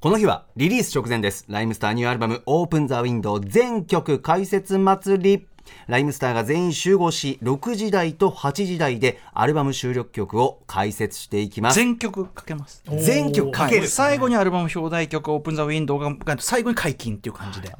[0.05, 1.45] この日はリリース直前です。
[1.49, 5.47] ライムスターニューアルバムオープンザウィンドウ全曲解説祭り。
[5.87, 11.77] ライムスターが全員集合し、6時台と8時台でアルバム収録曲を解説していきます。
[11.77, 13.87] 全曲かけます全曲かける。
[13.87, 17.71] 最後にアルバム表題曲「オープン・ザ・ウィンドウがが最後に解禁っていう感じで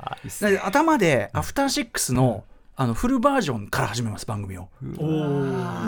[0.63, 2.43] 頭でアフターシックスの
[2.77, 4.67] あのフルバージョンから始めます番組を。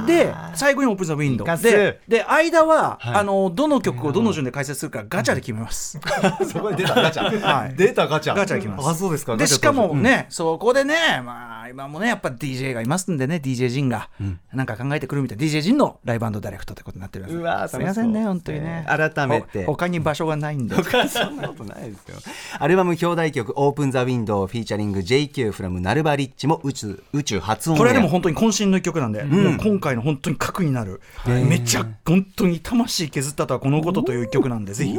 [0.07, 1.63] で最後にオープン・ザ・ウィンドいかす。
[1.63, 3.15] でで間は、はい。
[3.15, 5.99] あのどの曲をどの順で解説するかガチャで決めます、
[6.51, 7.39] そこで出たガチャ。
[7.41, 7.75] はい。
[7.75, 8.35] 出たガチャ。
[8.35, 8.89] ガチャで決めます。
[8.89, 9.35] あ、そうですか。
[9.35, 14.09] でしかもね、そこでねまあ今もねやっぱ DJ がいますんでね DJ ジンが、
[14.53, 17.37] なんか考えてくるみたい DJ ジンのライブダイレクトってことになってるんです。
[17.37, 17.77] うわーす。
[17.77, 18.85] みませんね本当にね。
[18.87, 19.65] 改めて。
[19.65, 20.75] ほ他に場所がないんで。
[21.07, 22.17] そんなことないですよ。
[22.59, 34.97] アルバム表題曲オープンザウィンドウフィーチャリング JQ from ナルバリッチも宇宙宇宙初音これはでも本当に渾身の一曲なんで、もう今回の本当に核になる、めちゃ本当に魂削ったとはこのことという一曲なんで、ぜひ、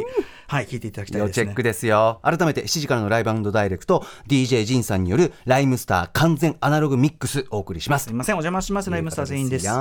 [0.48, 1.42] はい、聴いていただきたいですね。
[1.42, 1.62] 要チェック。
[1.62, 2.20] ですよ。
[2.22, 8.04] 改めて7時からのライブダイレクト DJ ジンさんによるライムスター完全アナログミックスお送りします。
[8.04, 8.90] すみません、お邪魔します。
[8.90, 9.66] ライムスター全員です。
[9.66, 9.72] よ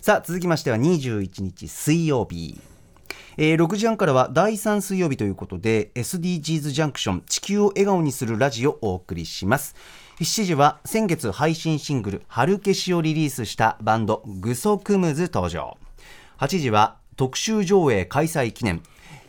[0.00, 2.60] さあ続きましては21日水曜日。
[3.36, 9.74] えー6時半からは第3水曜日ということで SDGs ジャンクション地球を笑顔にするラジオをお送りします
[10.20, 15.78] 7時は先月配信シングル「春消し」をリリースしたバンドグソクムズ登場。
[16.36, 18.82] 8時は特集上映開催記念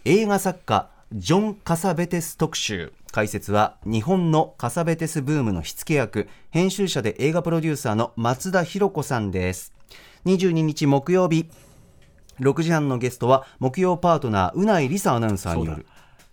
[0.03, 2.91] 映画作家ジョン・カサベテス特集。
[3.13, 9.71] 解説は日本のカサベテスブームの火付け役編集者で映画プロデューサーの松田博子さんです。
[10.25, 11.49] 22日木曜日
[12.41, 15.85] 6時半のゲストは木曜パートナーうないりさアナウンサーによる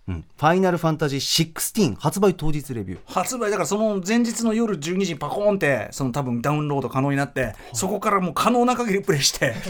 [0.09, 2.99] うん、ファイナルファンタジー16発売当日レビュー。
[3.05, 9.53] 発売だからその前日の夜12時にパコーンってその多分ダウンロード可能になってそこからもう可能な限りプレイして。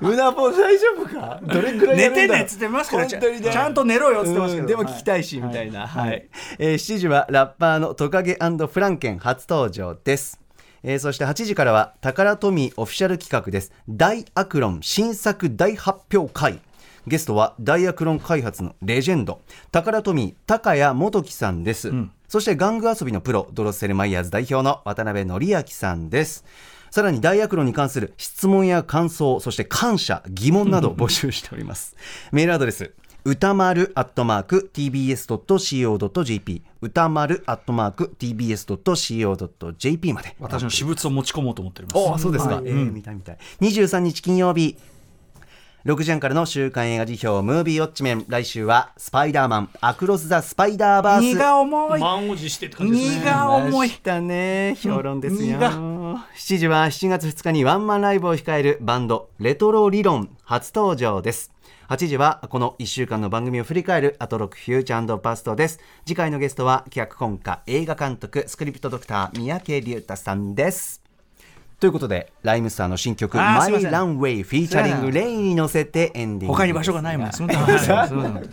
[0.00, 1.40] うなぽん大丈夫か？
[1.42, 4.62] どれくらい寝てねっつってますけどちゃんと寝ろよっつってますけど。
[4.62, 4.68] うん。
[4.68, 6.28] でも聞きたいし、みたいな、はい。
[6.58, 10.40] えー7時はラッパーのトカゲフランケン初登場です
[10.82, 13.72] えーそして8時からはタカラトミーオフィシャル企画です。
[13.88, 16.60] 大アクロン新作大発表会。
[17.06, 19.40] ゲストはダイアクロン開発のレジェンド
[19.72, 21.92] タカラトミー高谷元樹さんです、
[22.28, 26.44] そして玩具遊びのプロドロッセルマイヤーズ代表の渡辺則明さんです。
[26.90, 31.96] さらにダイアクロンに関する質問や感想そして感謝疑問など募集しております。
[32.32, 32.92] メールアドレス
[33.24, 40.36] 歌丸アットマーク tbs.co.jp 歌丸アットマーク tbs.co.jp まで。
[40.38, 42.04] 私の私物を持ち込もうと思っております。
[42.14, 43.38] おそうですか、えー見たい見たい。
[43.60, 44.76] 23日金曜日。
[45.84, 48.24] 6時半からの週刊映画辞表ムービーウォッチメン。
[48.28, 49.70] 来週はスパイダーマン。
[49.80, 51.24] アクロス・ザ・スパイダーバース。
[51.24, 52.00] 荷が重い。
[52.00, 53.18] 満を持してって感じですね。
[53.20, 53.90] 荷が重い。
[53.90, 55.60] 来たね評論ですよ、うん。
[55.60, 55.72] が。
[56.36, 61.52] 7時は7月2日にワンマンライブを控えるバンドレトロ理論初登場です
[61.88, 65.80] 8時はこの1週間の番組を振り返るアトロックフューチャーパストです。
[66.04, 71.00] 次回のゲストは脚本家映画監督スクリプトドクター三宅龍太さんです。
[71.80, 78.50] ということでライムスターの新曲「マイ・ランウェイ」フィーチャリング「レイ」に乗せてエンディング他に場所がないもんすみませんすみません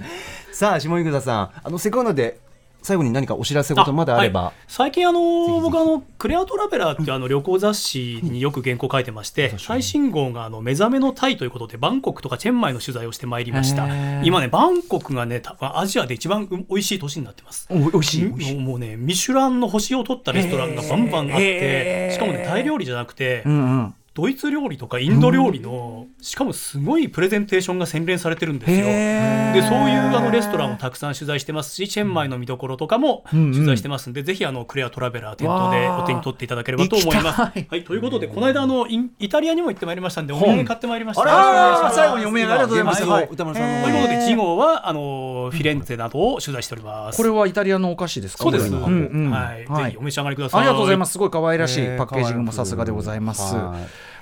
[0.54, 1.52] さあ下井草さん。
[1.62, 2.40] あのせっかくなので
[2.86, 4.54] 最後に何かお知らせことまだあれば、はい。
[4.68, 13.88] 最近あの僕あのクレアトラベラーってあの旅行雑誌によく原稿書いてまして、最新号があの目覚めのタイということでバンコクとかチェンマイの取材をしてまいりました。
[14.24, 17.68] 今ねバンコクがね多分アジアで一番う美味しい都市になってます。
[17.70, 18.44] お美味しい？
[18.44, 18.60] しい。
[18.60, 28.78] もうねミシュランの星を取ったレストランがバンバンあってしかもねタイ料理じゃなくて、うんうんドイツ料理とかインド料理の、しかもすごいプレゼンテーションが洗練されてるんですよ。
[28.78, 37.60] でそういうあのレストランをたくさん取材してますしチェンマイの見どころとかも取材してますんで、ぜひあのクレアトラベラー店頭でお手に取っていただければと思います。
[37.60, 37.68] い。
[37.70, 41.24] はい、ということでこの間あのイタリアにも行ってまいりましたんでお土産買ってまいりました。
[41.24, 43.04] あら最後にお土産ありがとうございます。
[43.04, 43.28] はい。
[43.30, 43.84] 歌丸さんの。
[43.84, 47.18] ということで次号はあのフィレンツェなどを取材しております。
[47.18, 48.44] これはイタリアのお菓子ですか？
[48.44, 48.72] そうです。
[48.74, 49.32] うんうん。
[49.32, 49.84] はい、はい。
[49.86, 50.62] ぜひお召し上がりください。
[50.62, 51.12] ありがとうございます。
[51.12, 53.56] すごい可愛らしいえーパッケージングもさすがでございます。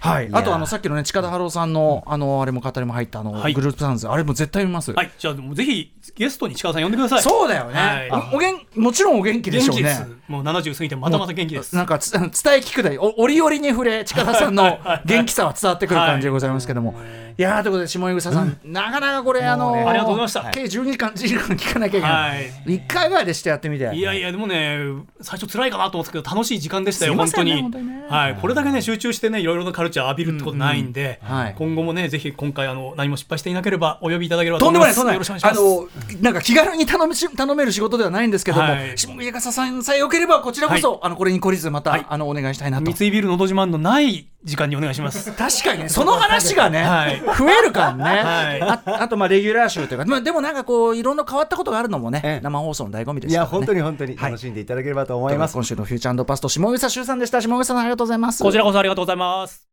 [0.03, 0.13] はい。
[0.15, 0.27] はい。
[0.29, 3.53] いやあとあのさっきのね近田春夫さんのあのあれも語りも入ったあのグはい。
[3.53, 4.91] ループサウンズあれも絶対見ます。
[4.91, 7.21] はい、じゃあぜひゲストに近田さん呼んでください。
[7.21, 7.73] そうだよはい。
[7.73, 8.09] ね。
[8.33, 9.97] おお元もちろんお元気でしょうね。
[10.27, 11.75] もう70過ぎてまたまた元気です。
[11.75, 12.27] なんかつ伝え
[12.57, 16.95] 聞くだいお折々に触れ近田さんの 元気さは伝わってくる感じでございますけども、
[17.37, 20.49] い、やーということで下井草さん、なかなかこれあのーありがとうございました。
[20.51, 22.75] 計12時間1時間聞かなきゃいけない、はい。
[22.75, 23.89] 一回ぐらいでしてやってみて。
[23.93, 24.79] いやいやでもね
[25.21, 27.63] 最初辛いかなと思ったけど楽しい時間でしたよ本当に。
[28.09, 28.35] はい。
[28.41, 31.55] これだけね集中してねいろいろなカルチャー浴びるってことないんで、うんはい。
[31.57, 35.13] 今後もねぜひ今回あの何も失敗していなければお呼びいただければと思いでもないますとんでもない。
[35.15, 36.13] よろしくお願いします。
[36.13, 38.97] あのなんか気軽に頼めし頼める仕事ではないんですけども、はい。
[38.97, 42.05] 下井笠さんさえよければこちらこそ、あのこれに懲りずまた、はい。
[42.09, 42.91] あのお願いしたいなと。
[42.91, 45.31] 三井ビールのど自慢のない時間にお願いします。
[45.31, 47.19] 確かにねその話がね、はい。
[47.19, 48.61] 増えるからね、はい。
[48.61, 52.41] ああとまあレギュラー集というか、まあ、でもなんかこういろんな変わったことがあるのもね、ええ。
[52.41, 54.31] 生放送の醍醐味でいすから、ね、や本当に本当にはい。
[54.31, 57.41] 楽しんでいただければと思います、今週のフューチャーパスト下草修さんでした。
[57.41, 58.43] 下草さんありがとうございます。
[58.43, 59.67] こちらこそありがとうございます.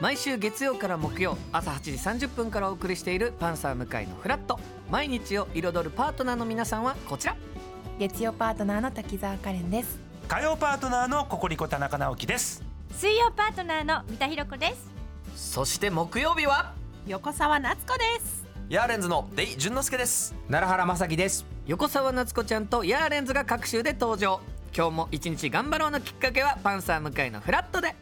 [0.00, 4.58] 毎週月曜から木曜朝8時30分からお送りしているパンサー向井のフラット。
[4.90, 7.36] 毎日を彩るパートナーの皆さんはこちら。
[7.98, 9.98] 月曜パートナーの滝沢カレンです。
[10.26, 12.62] 火曜パートナーのココリコ田中直樹です。
[12.96, 14.90] 水曜パートナーの三田寛子です。
[15.54, 16.72] そして木曜日は？
[17.06, 18.46] 横澤夏子です。
[18.68, 20.34] ヤーレンズのデイ淳之介です。
[20.48, 21.44] 奈良原まさきです。
[21.66, 24.40] 横澤夏子ちゃんとヤーレンズが各週で登場
[24.76, 27.94] 今日も一日頑張ろうのきっかけはパンサー向井のフラットで